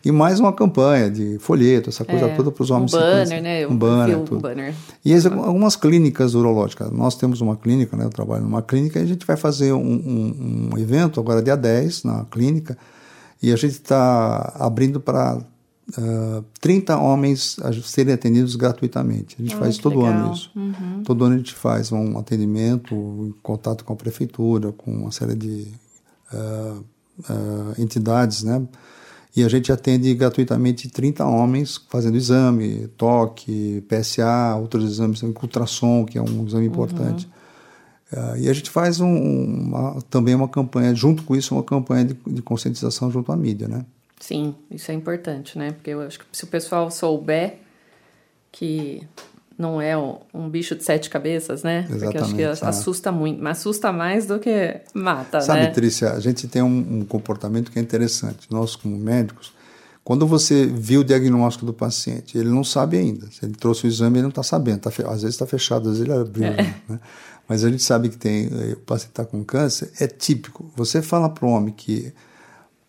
e 0.05 0.11
mais 0.11 0.39
uma 0.39 0.53
campanha 0.53 1.09
de 1.09 1.39
folheto, 1.39 1.89
essa 1.89 2.05
coisa 2.05 2.27
é, 2.27 2.35
toda 2.35 2.51
para 2.51 2.61
os 2.61 2.69
homens. 2.69 2.93
Um 2.93 2.99
banner, 2.99 3.41
né? 3.41 3.67
Um 3.67 3.75
banner. 3.75 4.17
Um 4.19 4.37
banner. 4.37 4.75
E 5.03 5.11
as, 5.11 5.25
algumas 5.25 5.75
clínicas 5.75 6.35
urológicas. 6.35 6.91
Nós 6.91 7.15
temos 7.15 7.41
uma 7.41 7.55
clínica, 7.55 7.97
né, 7.97 8.05
eu 8.05 8.11
trabalho 8.11 8.43
numa 8.43 8.61
clínica, 8.61 8.99
e 8.99 9.01
a 9.01 9.07
gente 9.07 9.25
vai 9.25 9.35
fazer 9.35 9.73
um, 9.73 9.79
um, 9.81 10.69
um 10.73 10.77
evento 10.77 11.19
agora 11.19 11.41
dia 11.41 11.57
10 11.57 12.03
na 12.03 12.25
clínica, 12.25 12.77
e 13.41 13.51
a 13.51 13.55
gente 13.55 13.73
está 13.73 14.53
abrindo 14.59 14.99
para 14.99 15.41
uh, 15.97 16.39
ah, 16.39 16.43
30 16.59 16.97
homens 16.97 17.57
a 17.61 17.73
serem 17.73 18.13
atendidos 18.13 18.55
gratuitamente. 18.55 19.35
A 19.39 19.41
gente 19.41 19.55
oh, 19.55 19.59
faz 19.59 19.77
todo 19.77 19.99
legal. 19.99 20.13
ano 20.13 20.33
isso. 20.33 20.51
Uhum. 20.55 21.03
Todo 21.03 21.23
ano 21.25 21.35
a 21.35 21.37
gente 21.37 21.53
faz 21.53 21.91
um 21.91 22.17
atendimento 22.17 22.93
em 22.93 23.33
contato 23.41 23.83
com 23.83 23.93
a 23.93 23.95
prefeitura, 23.95 24.71
com 24.71 24.91
uma 24.91 25.11
série 25.11 25.35
de 25.35 25.67
uh, 26.33 26.83
uh, 27.29 27.81
entidades, 27.81 28.43
né? 28.43 28.61
E 29.35 29.43
a 29.43 29.47
gente 29.47 29.71
atende 29.71 30.13
gratuitamente 30.13 30.89
30 30.89 31.25
homens 31.25 31.79
fazendo 31.89 32.17
exame, 32.17 32.89
toque, 32.97 33.81
PSA, 33.87 34.57
outros 34.59 34.83
exames, 34.83 35.23
ultrassom, 35.23 36.03
que 36.03 36.17
é 36.17 36.21
um 36.21 36.45
exame 36.45 36.65
importante. 36.65 37.25
Uhum. 37.25 37.41
Uh, 38.11 38.37
e 38.39 38.49
a 38.49 38.53
gente 38.53 38.69
faz 38.69 38.99
um, 38.99 39.07
uma, 39.07 40.01
também 40.09 40.35
uma 40.35 40.49
campanha, 40.49 40.93
junto 40.93 41.23
com 41.23 41.33
isso, 41.33 41.55
uma 41.55 41.63
campanha 41.63 42.03
de, 42.03 42.17
de, 42.27 42.41
conscientização 42.41 43.09
junto 43.09 43.31
à 43.31 43.37
mídia, 43.37 43.69
né? 43.69 43.85
Sim, 44.21 44.55
isso 44.69 44.91
é 44.91 44.93
importante, 44.93 45.57
né? 45.57 45.71
Porque 45.71 45.89
eu 45.89 46.01
acho 46.01 46.19
que 46.19 46.25
se 46.31 46.43
o 46.43 46.47
pessoal 46.47 46.89
souber 46.91 47.57
que 48.51 49.05
não 49.57 49.81
é 49.81 49.97
um 49.97 50.47
bicho 50.47 50.75
de 50.75 50.83
sete 50.83 51.09
cabeças, 51.09 51.63
né? 51.63 51.87
Exatamente, 51.89 52.03
Porque 52.03 52.17
acho 52.17 52.35
que 52.35 52.65
é. 52.65 52.69
assusta 52.69 53.11
muito, 53.11 53.41
mas 53.41 53.57
assusta 53.57 53.91
mais 53.91 54.27
do 54.27 54.39
que 54.39 54.79
mata, 54.93 55.41
Sabe, 55.41 55.61
né? 55.61 55.67
Trícia, 55.71 56.13
a 56.13 56.19
gente 56.19 56.47
tem 56.47 56.61
um, 56.61 56.99
um, 56.99 57.05
comportamento 57.05 57.71
que 57.71 57.79
é 57.79 57.81
interessante. 57.81 58.47
Nós, 58.51 58.75
como 58.75 58.95
médicos, 58.95 59.53
quando 60.03 60.27
você 60.27 60.67
viu 60.67 61.01
o 61.01 61.03
diagnóstico 61.03 61.65
do 61.65 61.73
paciente, 61.73 62.37
ele 62.37 62.49
não 62.49 62.63
sabe 62.63 62.97
ainda. 62.97 63.27
Se 63.31 63.43
ele 63.43 63.55
trouxe 63.55 63.85
o 63.85 63.87
exame, 63.87 64.17
ele 64.17 64.23
não 64.23 64.29
está 64.29 64.43
sabendo. 64.43 64.81
Tá, 64.81 64.89
às 64.89 65.21
vezes 65.21 65.35
está 65.35 65.47
fechado, 65.47 65.89
às 65.89 65.97
vezes 65.97 66.01
ele 66.01 66.13
abriu. 66.13 66.45
É. 66.45 66.75
Né? 66.87 66.99
Mas 67.47 67.63
a 67.63 67.69
gente 67.69 67.83
sabe 67.83 68.09
que 68.09 68.17
tem, 68.17 68.45
eh, 68.45 68.73
o 68.73 68.77
paciente 68.77 69.09
está 69.11 69.25
com 69.25 69.43
câncer, 69.43 69.91
é 69.99 70.07
típico. 70.07 70.71
Você 70.75 71.01
fala 71.01 71.29
para 71.29 71.45
o 71.45 71.49
homem 71.49 71.73
que... 71.75 72.13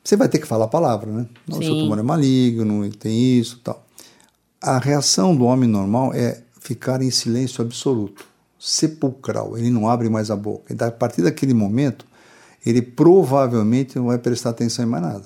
Você 0.05 0.17
vai 0.17 0.29
ter 0.29 0.39
que 0.39 0.47
falar 0.47 0.65
a 0.65 0.69
palavra, 0.69 1.11
né? 1.11 1.27
O 1.49 1.63
seu 1.63 1.75
tumor 1.75 1.99
é 1.99 2.03
maligno, 2.03 2.89
tem 2.91 3.39
isso 3.39 3.61
tal. 3.63 3.87
A 4.61 4.79
reação 4.79 5.35
do 5.37 5.45
homem 5.45 5.69
normal 5.69 6.13
é 6.15 6.43
ficar 6.61 7.03
em 7.03 7.11
silêncio 7.11 7.63
absoluto, 7.63 8.25
sepulcral. 8.59 9.57
Ele 9.57 9.71
não 9.71 9.89
abre 9.89 10.09
mais 10.09 10.31
a 10.31 10.37
boca. 10.37 10.73
Então, 10.73 10.87
a 10.89 10.91
partir 10.91 11.23
daquele 11.23 11.55
momento, 11.55 12.07
ele 12.65 12.81
provavelmente 12.81 13.97
não 13.97 14.07
vai 14.07 14.19
prestar 14.19 14.51
atenção 14.51 14.85
em 14.85 14.89
mais 14.89 15.03
nada, 15.03 15.25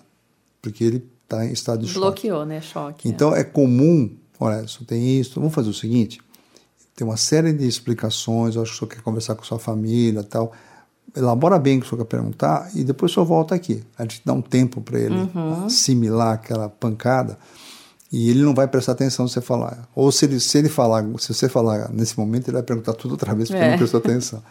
porque 0.61 0.83
ele 0.83 1.11
está 1.23 1.45
em 1.45 1.53
estado 1.53 1.85
de 1.85 1.93
Bloqueou, 1.93 2.11
choque. 2.11 2.29
Bloqueou, 2.29 2.47
né? 2.47 2.61
Choque. 2.61 3.09
Então 3.09 3.35
é. 3.35 3.41
é 3.41 3.45
comum, 3.45 4.17
olha, 4.41 4.67
só 4.67 4.85
tem 4.85 5.21
isso, 5.21 5.39
vamos 5.39 5.55
fazer 5.55 5.69
o 5.69 5.75
seguinte, 5.75 6.21
tem 6.95 7.07
uma 7.07 7.19
série 7.19 7.53
de 7.53 7.67
explicações, 7.67 8.57
eu 8.57 8.63
acho 8.63 8.73
que 8.73 8.77
o 8.77 8.79
senhor 8.81 8.89
quer 8.89 9.03
conversar 9.03 9.35
com 9.35 9.45
sua 9.45 9.59
família 9.59 10.23
tal, 10.23 10.53
elabora 11.15 11.59
bem 11.59 11.79
o 11.79 11.81
que 11.81 11.87
o 11.87 11.91
senhor 11.91 12.05
quer 12.05 12.17
perguntar 12.17 12.71
e 12.75 12.83
depois 12.83 13.13
o 13.13 13.15
senhor 13.15 13.27
volta 13.27 13.55
aqui. 13.55 13.83
A 13.99 14.03
gente 14.03 14.23
dá 14.25 14.33
um 14.33 14.43
tempo 14.43 14.81
para 14.81 14.99
ele 14.99 15.15
uhum. 15.35 15.67
assimilar 15.67 16.35
aquela 16.35 16.69
pancada 16.69 17.39
e 18.13 18.31
ele 18.31 18.43
não 18.43 18.55
vai 18.55 18.69
prestar 18.69 18.93
atenção 18.93 19.27
se 19.27 19.35
você 19.35 19.41
falar. 19.41 19.89
Ou 19.95 20.11
se 20.13 20.25
ele, 20.25 20.41
se 20.41 20.59
ele 20.59 20.69
falar, 20.69 21.05
se 21.19 21.35
você 21.35 21.49
falar 21.49 21.91
nesse 21.93 22.19
momento, 22.19 22.49
ele 22.49 22.55
vai 22.55 22.63
perguntar 22.63 22.95
tudo 22.95 23.13
outra 23.13 23.35
vez 23.35 23.49
porque 23.49 23.63
é. 23.63 23.71
não 23.71 23.79
prestou 23.79 23.99
atenção. 23.99 24.43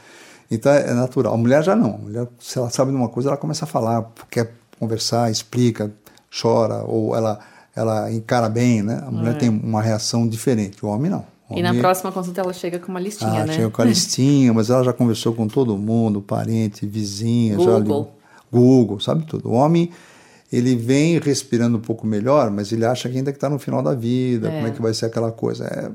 Então 0.50 0.72
é 0.72 0.94
natural. 0.94 1.34
A 1.34 1.38
mulher 1.38 1.63
já 1.63 1.76
não. 1.76 1.96
A 1.96 1.98
mulher, 1.98 2.28
se 2.39 2.58
ela 2.58 2.70
sabe 2.70 2.91
de 2.91 2.98
uma 2.98 3.10
coisa, 3.10 3.30
ela 3.30 3.38
começa 3.38 3.65
a 3.65 3.68
falar, 3.68 4.12
quer 4.30 4.54
conversar, 4.80 5.32
explica, 5.32 5.91
chora, 6.41 6.84
ou 6.84 7.15
ela, 7.15 7.39
ela 7.76 8.12
encara 8.12 8.50
bem, 8.50 8.84
né? 8.84 9.02
A 9.06 9.12
mulher 9.12 9.36
é. 9.36 9.38
tem 9.38 9.50
uma 9.50 9.82
reação 9.82 10.28
diferente. 10.28 10.86
O 10.86 10.89
homem 10.89 11.10
não. 11.10 11.26
Homem, 11.50 11.60
e 11.60 11.64
na 11.64 11.74
próxima 11.80 12.12
consulta 12.12 12.42
ela 12.42 12.54
chega 12.54 12.80
com 12.80 12.90
uma 12.90 13.00
listinha, 13.00 13.44
ah, 13.44 13.46
né? 13.46 13.54
Chega 13.54 13.70
com 13.70 13.82
a 13.82 13.86
listinha, 13.86 14.54
mas 14.54 14.70
ela 14.70 14.84
já 14.84 14.92
conversou 14.92 15.34
com 15.34 15.48
todo 15.48 15.78
mundo, 15.78 16.22
parente, 16.22 16.86
vizinha, 16.86 17.56
Google. 17.56 18.04
já 18.04 18.40
Google, 18.52 19.00
sabe 19.00 19.26
tudo. 19.26 19.50
O 19.50 19.54
homem 19.54 19.92
ele 20.52 20.76
vem 20.76 21.20
respirando 21.20 21.78
um 21.78 21.82
pouco 21.82 22.08
melhor, 22.08 22.50
mas 22.50 22.72
ele 22.72 22.86
acha 22.86 23.10
que 23.10 23.18
ainda 23.18 23.32
que 23.32 23.38
está 23.38 23.50
no 23.50 23.60
final 23.60 23.84
da 23.84 23.94
vida, 23.94 24.48
é. 24.48 24.52
como 24.56 24.68
é 24.68 24.72
que 24.72 24.82
vai 24.82 24.94
ser 24.94 25.06
aquela 25.08 25.32
coisa. 25.32 25.66
É, 25.66 25.92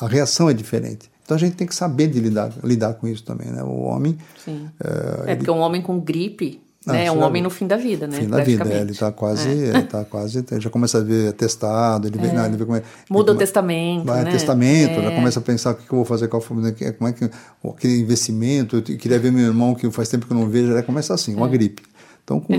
a 0.00 0.08
reação 0.08 0.48
é 0.48 0.54
diferente. 0.54 1.10
Então 1.24 1.36
a 1.36 1.40
gente 1.40 1.54
tem 1.54 1.66
que 1.66 1.74
saber 1.74 2.08
de 2.08 2.18
lidar, 2.18 2.52
lidar 2.64 2.94
com 2.94 3.06
isso 3.06 3.22
também, 3.22 3.48
né? 3.48 3.62
O 3.62 3.82
homem... 3.82 4.18
Sim. 4.44 4.68
É, 4.82 5.32
é 5.32 5.36
porque 5.36 5.50
um 5.50 5.58
homem 5.58 5.82
com 5.82 6.00
gripe 6.00 6.60
né? 6.86 7.06
é 7.06 7.12
um 7.12 7.22
homem 7.22 7.42
no 7.42 7.50
fim 7.50 7.66
da 7.66 7.76
vida, 7.76 8.06
né? 8.06 8.20
Fim 8.20 8.28
da 8.28 8.42
vida, 8.42 8.64
é, 8.72 8.80
ele 8.80 8.92
está 8.92 9.12
quase, 9.12 9.48
é. 9.48 9.52
ele 9.52 9.82
tá 9.82 10.04
quase, 10.04 10.44
já 10.58 10.70
começa 10.70 10.98
a 10.98 11.02
ver 11.02 11.32
testado, 11.34 12.08
ele, 12.08 12.18
vê, 12.18 12.28
é. 12.28 12.32
não, 12.32 12.46
ele 12.46 12.56
vê 12.56 12.64
como 12.64 12.76
é, 12.76 12.82
muda 13.08 13.32
o 13.32 13.34
testamento, 13.34 14.06
vai 14.06 14.24
né? 14.24 14.30
testamento, 14.30 14.94
já 14.94 15.10
é. 15.10 15.14
começa 15.14 15.40
a 15.40 15.42
pensar 15.42 15.72
o 15.72 15.74
que, 15.74 15.84
eu 15.84 15.96
vou 15.96 16.04
fazer, 16.04 16.28
qual, 16.28 16.42
como 16.42 16.66
é 16.66 17.12
que, 17.12 17.30
aquele 17.68 18.00
investimento, 18.00 18.76
eu 18.76 18.82
queria 18.82 19.18
ver 19.18 19.30
meu 19.30 19.44
irmão 19.44 19.74
que 19.74 19.90
faz 19.90 20.08
tempo 20.08 20.26
que 20.26 20.32
eu 20.32 20.36
não 20.36 20.48
vejo, 20.48 20.72
já 20.72 20.82
começa 20.82 21.12
assim, 21.12 21.34
uma 21.34 21.48
gripe. 21.48 21.82
Então, 22.24 22.40
com, 22.40 22.54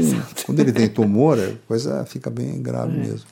quando 0.45 0.59
ele 0.59 0.71
tem 0.71 0.87
tumor, 0.89 1.39
a 1.39 1.53
coisa 1.67 2.05
fica 2.05 2.29
bem 2.29 2.61
grave 2.61 2.95
é. 2.97 2.99
mesmo. 2.99 3.25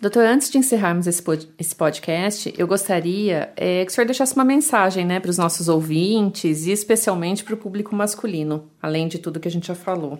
Doutor, 0.00 0.24
antes 0.24 0.48
de 0.48 0.56
encerrarmos 0.56 1.06
esse, 1.06 1.22
esse 1.58 1.76
podcast, 1.76 2.54
eu 2.56 2.66
gostaria 2.66 3.52
é, 3.54 3.84
que 3.84 3.92
o 3.92 3.94
senhor 3.94 4.06
deixasse 4.06 4.34
uma 4.34 4.46
mensagem 4.46 5.04
né, 5.04 5.20
para 5.20 5.30
os 5.30 5.36
nossos 5.36 5.68
ouvintes 5.68 6.64
e 6.64 6.70
especialmente 6.70 7.44
para 7.44 7.52
o 7.52 7.56
público 7.58 7.94
masculino, 7.94 8.64
além 8.80 9.08
de 9.08 9.18
tudo 9.18 9.38
que 9.38 9.46
a 9.46 9.50
gente 9.50 9.66
já 9.66 9.74
falou. 9.74 10.18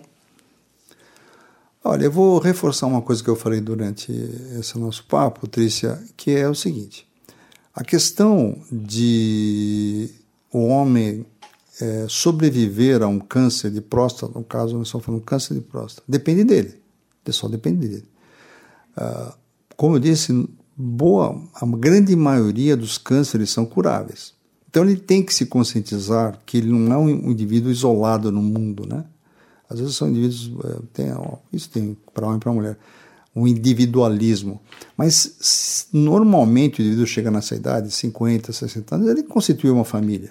Olha, 1.83 2.05
eu 2.05 2.11
vou 2.11 2.37
reforçar 2.37 2.85
uma 2.85 3.01
coisa 3.01 3.23
que 3.23 3.29
eu 3.31 3.35
falei 3.35 3.59
durante 3.59 4.11
esse 4.59 4.77
nosso 4.77 5.03
papo, 5.05 5.47
Trícia, 5.47 5.99
que 6.15 6.29
é 6.29 6.47
o 6.47 6.53
seguinte: 6.53 7.07
a 7.73 7.83
questão 7.83 8.61
de 8.71 10.11
o 10.53 10.67
homem 10.67 11.25
é, 11.81 12.05
sobreviver 12.07 13.01
a 13.01 13.07
um 13.07 13.19
câncer 13.19 13.71
de 13.71 13.81
próstata, 13.81 14.31
no 14.37 14.45
caso 14.45 14.77
nós 14.77 14.89
estamos 14.89 15.03
falando 15.03 15.23
câncer 15.23 15.55
de 15.55 15.61
próstata, 15.61 16.03
depende 16.07 16.43
dele. 16.43 16.79
Só 17.29 17.47
depende 17.47 17.87
dele. 17.87 18.05
Ah, 18.95 19.33
como 19.81 19.95
eu 19.95 19.99
disse, 19.99 20.47
boa, 20.77 21.41
a 21.55 21.65
grande 21.65 22.15
maioria 22.15 22.77
dos 22.77 22.99
cânceres 22.99 23.49
são 23.49 23.65
curáveis. 23.65 24.31
Então 24.69 24.83
ele 24.83 24.95
tem 24.95 25.23
que 25.23 25.33
se 25.33 25.47
conscientizar 25.47 26.39
que 26.45 26.59
ele 26.59 26.71
não 26.71 26.93
é 26.93 26.97
um 26.97 27.31
indivíduo 27.31 27.71
isolado 27.71 28.31
no 28.31 28.43
mundo, 28.43 28.85
né? 28.85 29.03
Às 29.67 29.79
vezes 29.79 29.95
são 29.95 30.07
indivíduos, 30.07 30.51
é, 30.65 30.79
tem, 30.93 31.11
ó, 31.13 31.37
isso 31.51 31.67
tem 31.71 31.97
para 32.13 32.27
homem 32.27 32.37
e 32.37 32.39
para 32.39 32.53
mulher, 32.53 32.77
um 33.35 33.47
individualismo. 33.47 34.61
Mas 34.95 35.87
normalmente 35.91 36.79
o 36.79 36.83
indivíduo 36.83 37.07
chega 37.07 37.31
nessa 37.31 37.55
idade, 37.55 37.89
50, 37.89 38.53
60 38.53 38.95
anos, 38.95 39.09
ele 39.09 39.23
constitui 39.23 39.71
uma 39.71 39.83
família. 39.83 40.29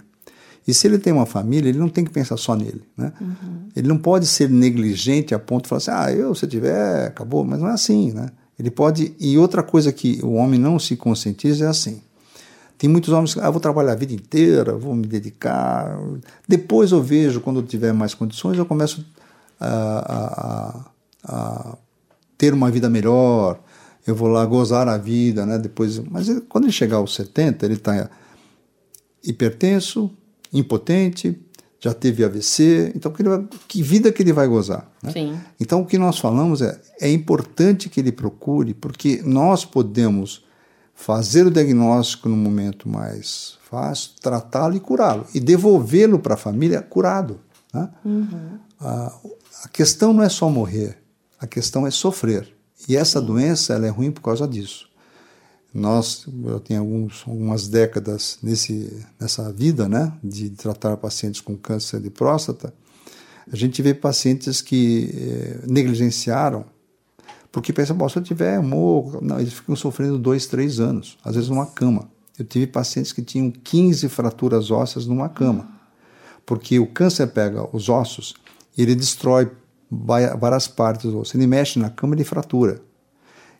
E 0.65 0.73
se 0.73 0.87
ele 0.87 1.01
tem 1.01 1.13
uma 1.13 1.27
família, 1.27 1.71
ele 1.71 1.79
não 1.81 1.89
tem 1.89 2.05
que 2.05 2.13
pensar 2.13 2.37
só 2.37 2.55
nele. 2.55 2.85
Né? 2.97 3.13
Uhum. 3.21 3.69
Ele 3.75 3.89
não 3.89 3.99
pode 3.99 4.29
ser 4.29 4.49
negligente 4.49 5.35
a 5.35 5.41
ponto 5.41 5.65
de 5.65 5.71
falar 5.71 5.79
assim, 5.79 5.91
ah, 5.91 6.13
eu, 6.13 6.37
se 6.37 6.47
tiver, 6.47 7.09
acabou. 7.09 7.45
Mas 7.45 7.59
não 7.59 7.67
é 7.67 7.73
assim, 7.73 8.13
né? 8.13 8.31
Ele 8.61 8.71
pode... 8.71 9.15
E 9.19 9.39
outra 9.39 9.63
coisa 9.63 9.91
que 9.91 10.21
o 10.23 10.35
homem 10.35 10.61
não 10.61 10.79
se 10.79 10.95
conscientiza 10.95 11.65
é 11.65 11.69
assim. 11.69 12.03
Tem 12.77 12.89
muitos 12.89 13.11
homens 13.11 13.33
que, 13.33 13.41
ah, 13.41 13.51
vou 13.51 13.61
trabalhar 13.61 13.93
a 13.93 13.97
vida 13.97 14.13
inteira, 14.13 14.77
vou 14.77 14.95
me 14.95 15.07
dedicar. 15.07 15.99
Depois 16.47 16.93
eu 16.93 17.03
vejo, 17.03 17.41
quando 17.41 17.61
eu 17.61 17.67
tiver 17.67 17.93
mais 17.95 18.13
condições, 18.13 18.59
eu 18.59 18.67
começo 18.67 19.05
a, 19.59 20.85
a, 21.25 21.73
a 21.73 21.79
ter 22.37 22.53
uma 22.53 22.71
vida 22.71 22.91
melhor, 22.91 23.59
eu 24.07 24.15
vou 24.15 24.29
lá 24.29 24.45
gozar 24.45 24.89
a 24.89 24.99
vida, 24.99 25.47
né? 25.47 25.59
Depois, 25.59 25.99
mas 25.99 26.29
quando 26.49 26.65
ele 26.65 26.73
chegar 26.73 26.97
aos 26.97 27.15
70, 27.15 27.65
ele 27.65 27.75
está 27.75 28.11
hipertenso, 29.25 30.11
impotente, 30.53 31.39
já 31.81 31.95
teve 31.95 32.23
AVC, 32.23 32.93
então 32.95 33.11
que, 33.11 33.23
vai, 33.23 33.43
que 33.67 33.83
vida 33.83 34.13
que 34.13 34.23
ele 34.23 34.33
vai 34.33 34.47
gozar? 34.47 34.87
Né? 35.03 35.11
Então 35.59 35.81
o 35.81 35.87
que 35.87 35.97
nós 35.97 36.19
falamos 36.19 36.61
é 36.61 36.79
é 37.01 37.11
importante 37.11 37.89
que 37.89 37.99
ele 37.99 38.13
procure, 38.13 38.75
porque 38.75 39.23
nós 39.25 39.65
podemos 39.65 40.45
fazer 40.95 41.47
o 41.47 41.51
diagnóstico 41.51 42.29
no 42.29 42.37
momento 42.37 42.87
mais 42.87 43.59
fácil, 43.63 44.11
tratá-lo 44.21 44.77
e 44.77 44.81
curá-lo, 44.81 45.27
e 45.35 45.41
devolvê-lo 45.41 46.19
para 46.19 46.35
a 46.35 46.37
família 46.37 46.83
curado. 46.83 47.41
Né? 47.73 47.89
Uhum. 48.05 48.59
A, 48.79 49.19
a 49.65 49.69
questão 49.69 50.13
não 50.13 50.23
é 50.23 50.29
só 50.29 50.51
morrer, 50.51 50.99
a 51.41 51.47
questão 51.47 51.87
é 51.87 51.91
sofrer. 51.91 52.55
E 52.87 52.97
essa 52.97 53.21
Sim. 53.21 53.27
doença 53.27 53.73
ela 53.73 53.87
é 53.87 53.91
ruim 53.91 54.11
por 54.11 54.21
causa 54.21 54.47
disso. 54.47 54.90
Nós, 55.73 56.27
eu 56.45 56.59
tenho 56.59 56.81
alguns, 56.81 57.23
algumas 57.27 57.69
décadas 57.69 58.39
nesse, 58.43 59.07
nessa 59.19 59.53
vida, 59.53 59.89
né, 59.89 60.13
de 60.23 60.51
tratar 60.51 60.97
pacientes 60.97 61.41
com 61.41 61.57
câncer 61.57 62.01
de 62.01 62.11
próstata, 62.11 62.75
a 63.53 63.57
gente 63.57 63.81
vê 63.83 63.95
pacientes 63.95 64.61
que 64.61 65.11
eh, 65.13 65.61
negligenciaram, 65.67 66.65
porque 67.51 67.73
pensam, 67.73 68.09
se 68.09 68.17
eu 68.17 68.23
tiver, 68.23 68.61
morro. 68.63 69.19
Não, 69.21 69.41
eles 69.41 69.53
ficam 69.53 69.75
sofrendo 69.75 70.19
dois, 70.19 70.47
três 70.47 70.79
anos, 70.79 71.19
às 71.25 71.35
vezes 71.35 71.51
numa 71.51 71.67
cama. 71.67 72.09
Eu 72.39 72.45
tive 72.45 72.67
pacientes 72.67 73.13
que 73.13 73.23
tinham 73.23 73.51
15 73.51 74.09
fraturas 74.09 74.71
ósseas 74.71 75.07
numa 75.07 75.29
cama, 75.29 75.69
porque 76.47 76.79
o 76.79 76.87
câncer 76.87 77.27
pega 77.29 77.69
os 77.77 77.89
ossos 77.89 78.35
e 78.77 78.83
ele 78.83 78.95
destrói 78.95 79.51
várias 79.91 80.69
partes 80.69 81.11
do 81.11 81.19
osso. 81.19 81.37
Ele 81.37 81.47
mexe 81.47 81.79
na 81.79 81.91
cama 81.91 82.15
e 82.19 82.25
fratura. 82.25 82.81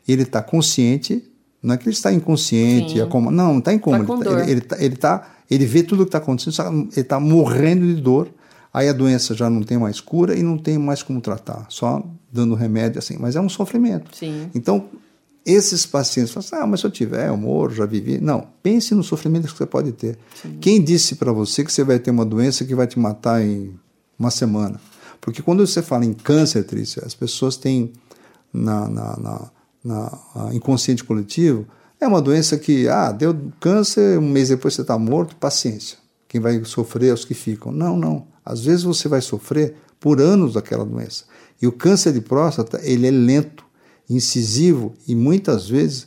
Ele 0.07 0.23
está 0.23 0.41
consciente, 0.41 1.30
não 1.63 1.75
é 1.75 1.79
que 1.79 1.85
ele 1.85 1.95
está 1.95 2.13
inconsciente, 2.13 3.01
é 3.01 3.07
não, 3.07 3.31
não 3.31 3.59
está 3.59 3.73
incômodo. 3.73 4.25
Tá 4.25 4.43
ele, 4.43 4.51
ele, 4.51 4.61
tá, 4.61 4.77
ele, 4.79 4.97
tá, 4.97 5.31
ele 5.51 5.67
vê 5.67 5.83
tudo 5.83 6.03
o 6.03 6.07
que 6.07 6.09
está 6.09 6.19
acontecendo, 6.19 6.89
ele 6.93 7.01
está 7.01 7.21
morrendo 7.21 7.87
de 7.87 8.01
dor. 8.01 8.29
Aí 8.73 8.89
a 8.89 8.93
doença 8.93 9.35
já 9.35 9.51
não 9.51 9.63
tem 9.63 9.77
mais 9.77 10.01
cura 10.01 10.37
e 10.37 10.43
não 10.43 10.57
tem 10.57 10.79
mais 10.79 11.03
como 11.03 11.21
tratar, 11.21 11.67
só 11.69 12.03
dando 12.33 12.55
remédio 12.55 13.01
assim. 13.01 13.17
Mas 13.19 13.35
é 13.35 13.41
um 13.41 13.49
sofrimento. 13.49 14.17
Sim. 14.17 14.49
Então, 14.55 14.89
esses 15.45 15.85
pacientes 15.85 16.33
falam 16.33 16.47
assim, 16.47 16.57
ah, 16.57 16.67
mas 16.67 16.81
se 16.81 16.87
eu 16.87 16.91
tiver, 16.91 17.29
eu 17.29 17.37
morro, 17.37 17.71
já 17.71 17.85
vivi. 17.85 18.21
Não, 18.21 18.47
pense 18.63 18.95
no 18.95 19.03
sofrimento 19.03 19.49
que 19.49 19.57
você 19.59 19.67
pode 19.67 19.93
ter. 19.93 20.17
Sim. 20.41 20.59
Quem 20.61 20.83
disse 20.83 21.17
para 21.17 21.33
você 21.33 21.65
que 21.65 21.73
você 21.73 21.83
vai 21.83 21.99
ter 21.99 22.11
uma 22.11 22.25
doença 22.25 22.65
que 22.65 22.75
vai 22.75 22.87
te 22.87 22.99
matar 22.99 23.43
em 23.43 23.75
uma 24.19 24.31
semana? 24.31 24.81
Porque 25.21 25.43
quando 25.43 25.67
você 25.67 25.83
fala 25.83 26.05
em 26.05 26.13
câncer, 26.13 26.63
Trícia, 26.65 27.03
as 27.05 27.15
pessoas 27.15 27.57
têm 27.57 27.93
na, 28.53 28.89
na, 28.89 29.17
na, 29.17 29.51
na 29.85 30.11
inconsciente 30.53 31.03
coletivo, 31.05 31.67
é 32.01 32.07
uma 32.07 32.21
doença 32.21 32.57
que, 32.57 32.89
ah, 32.89 33.13
deu 33.13 33.39
câncer, 33.61 34.19
um 34.19 34.29
mês 34.29 34.49
depois 34.49 34.75
você 34.75 34.81
está 34.81 34.99
morto, 34.99 35.37
paciência. 35.37 35.99
Quem 36.29 36.41
vai 36.41 36.65
sofrer 36.65 37.11
é 37.11 37.13
os 37.13 37.25
que 37.25 37.35
ficam. 37.35 37.73
Não, 37.73 37.97
não. 37.97 38.27
Às 38.45 38.65
vezes 38.65 38.85
você 38.85 39.09
vai 39.09 39.21
sofrer 39.21 39.75
por 39.99 40.21
anos 40.21 40.55
daquela 40.55 40.85
doença. 40.85 41.25
E 41.61 41.67
o 41.67 41.73
câncer 41.73 42.13
de 42.13 42.21
próstata, 42.21 42.81
ele 42.83 43.07
é 43.07 43.11
lento, 43.11 43.65
incisivo 44.09 44.95
e 45.07 45.15
muitas 45.15 45.69
vezes 45.69 46.07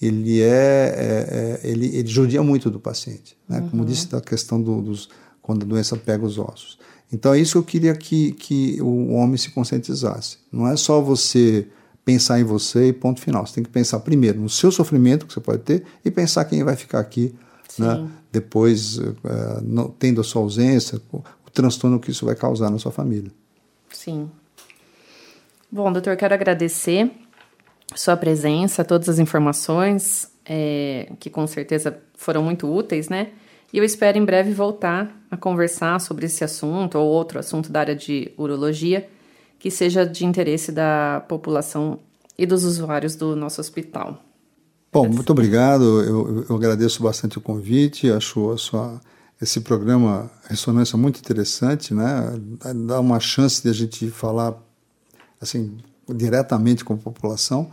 ele 0.00 0.42
é, 0.42 0.46
é, 0.46 1.60
é 1.64 1.70
ele, 1.70 1.86
ele 1.96 2.08
judia 2.08 2.42
muito 2.42 2.70
do 2.70 2.78
paciente, 2.78 3.36
né? 3.48 3.60
Uhum. 3.60 3.68
Como 3.70 3.84
disse 3.84 4.08
da 4.08 4.20
questão 4.20 4.60
do, 4.60 4.82
dos 4.82 5.08
quando 5.40 5.62
a 5.62 5.66
doença 5.66 5.96
pega 5.96 6.24
os 6.24 6.38
ossos. 6.38 6.78
Então 7.10 7.32
é 7.32 7.40
isso 7.40 7.52
que 7.52 7.58
eu 7.58 7.62
queria 7.62 7.94
que, 7.94 8.32
que 8.32 8.82
o 8.82 9.12
homem 9.12 9.38
se 9.38 9.50
conscientizasse. 9.50 10.36
Não 10.52 10.68
é 10.68 10.76
só 10.76 11.00
você 11.00 11.66
pensar 12.08 12.40
em 12.40 12.44
você 12.44 12.88
e 12.88 12.92
ponto 12.94 13.20
final. 13.20 13.44
Você 13.44 13.56
tem 13.56 13.62
que 13.62 13.68
pensar 13.68 14.00
primeiro 14.00 14.40
no 14.40 14.48
seu 14.48 14.72
sofrimento 14.72 15.26
que 15.26 15.34
você 15.34 15.40
pode 15.40 15.58
ter 15.58 15.84
e 16.02 16.10
pensar 16.10 16.42
quem 16.46 16.64
vai 16.64 16.74
ficar 16.74 17.00
aqui 17.00 17.34
né? 17.78 18.08
depois, 18.32 18.96
uh, 18.96 19.14
não, 19.62 19.90
tendo 19.90 20.22
a 20.22 20.24
sua 20.24 20.40
ausência, 20.40 20.98
o, 21.12 21.18
o 21.18 21.50
transtorno 21.52 22.00
que 22.00 22.10
isso 22.10 22.24
vai 22.24 22.34
causar 22.34 22.70
na 22.70 22.78
sua 22.78 22.90
família. 22.90 23.30
Sim. 23.92 24.30
Bom, 25.70 25.92
doutor, 25.92 26.16
quero 26.16 26.32
agradecer 26.32 27.10
sua 27.94 28.16
presença, 28.16 28.82
todas 28.82 29.10
as 29.10 29.18
informações, 29.18 30.32
é, 30.46 31.12
que 31.20 31.28
com 31.28 31.46
certeza 31.46 31.98
foram 32.14 32.42
muito 32.42 32.66
úteis, 32.74 33.10
né? 33.10 33.32
E 33.70 33.76
eu 33.76 33.84
espero 33.84 34.16
em 34.16 34.24
breve 34.24 34.54
voltar 34.54 35.14
a 35.30 35.36
conversar 35.36 36.00
sobre 36.00 36.24
esse 36.24 36.42
assunto 36.42 36.98
ou 36.98 37.06
outro 37.06 37.38
assunto 37.38 37.70
da 37.70 37.80
área 37.80 37.94
de 37.94 38.32
urologia 38.38 39.06
que 39.58 39.70
seja 39.70 40.06
de 40.06 40.24
interesse 40.24 40.70
da 40.70 41.24
população 41.28 41.98
e 42.38 42.46
dos 42.46 42.64
usuários 42.64 43.16
do 43.16 43.34
nosso 43.34 43.60
hospital. 43.60 44.22
Bom, 44.92 45.08
muito 45.08 45.30
obrigado. 45.30 46.02
Eu, 46.02 46.46
eu 46.48 46.56
agradeço 46.56 47.02
bastante 47.02 47.36
o 47.36 47.40
convite. 47.40 48.10
Acho 48.10 48.52
a 48.52 48.56
sua, 48.56 49.00
esse 49.40 49.60
programa 49.60 50.30
Ressonância 50.48 50.96
muito 50.96 51.18
interessante, 51.18 51.92
né? 51.92 52.40
Dá 52.86 53.00
uma 53.00 53.20
chance 53.20 53.62
de 53.62 53.68
a 53.68 53.72
gente 53.72 54.10
falar 54.10 54.54
assim 55.40 55.76
diretamente 56.08 56.84
com 56.84 56.94
a 56.94 56.96
população. 56.96 57.70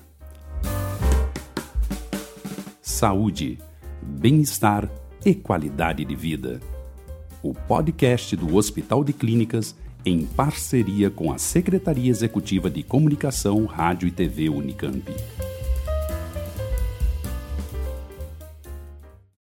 Saúde, 2.82 3.60
bem-estar 4.02 4.90
e 5.24 5.36
qualidade 5.36 6.04
de 6.04 6.16
vida. 6.16 6.60
O 7.44 7.54
podcast 7.54 8.36
do 8.36 8.56
Hospital 8.56 9.04
de 9.04 9.14
Clínicas 9.14 9.76
em 10.04 10.26
parceria 10.26 11.12
com 11.12 11.32
a 11.32 11.38
Secretaria 11.38 12.10
Executiva 12.10 12.70
de 12.70 12.82
Comunicação, 12.82 13.66
Rádio 13.66 14.08
e 14.08 14.12
TV 14.12 14.50
Unicamp. 14.50 15.04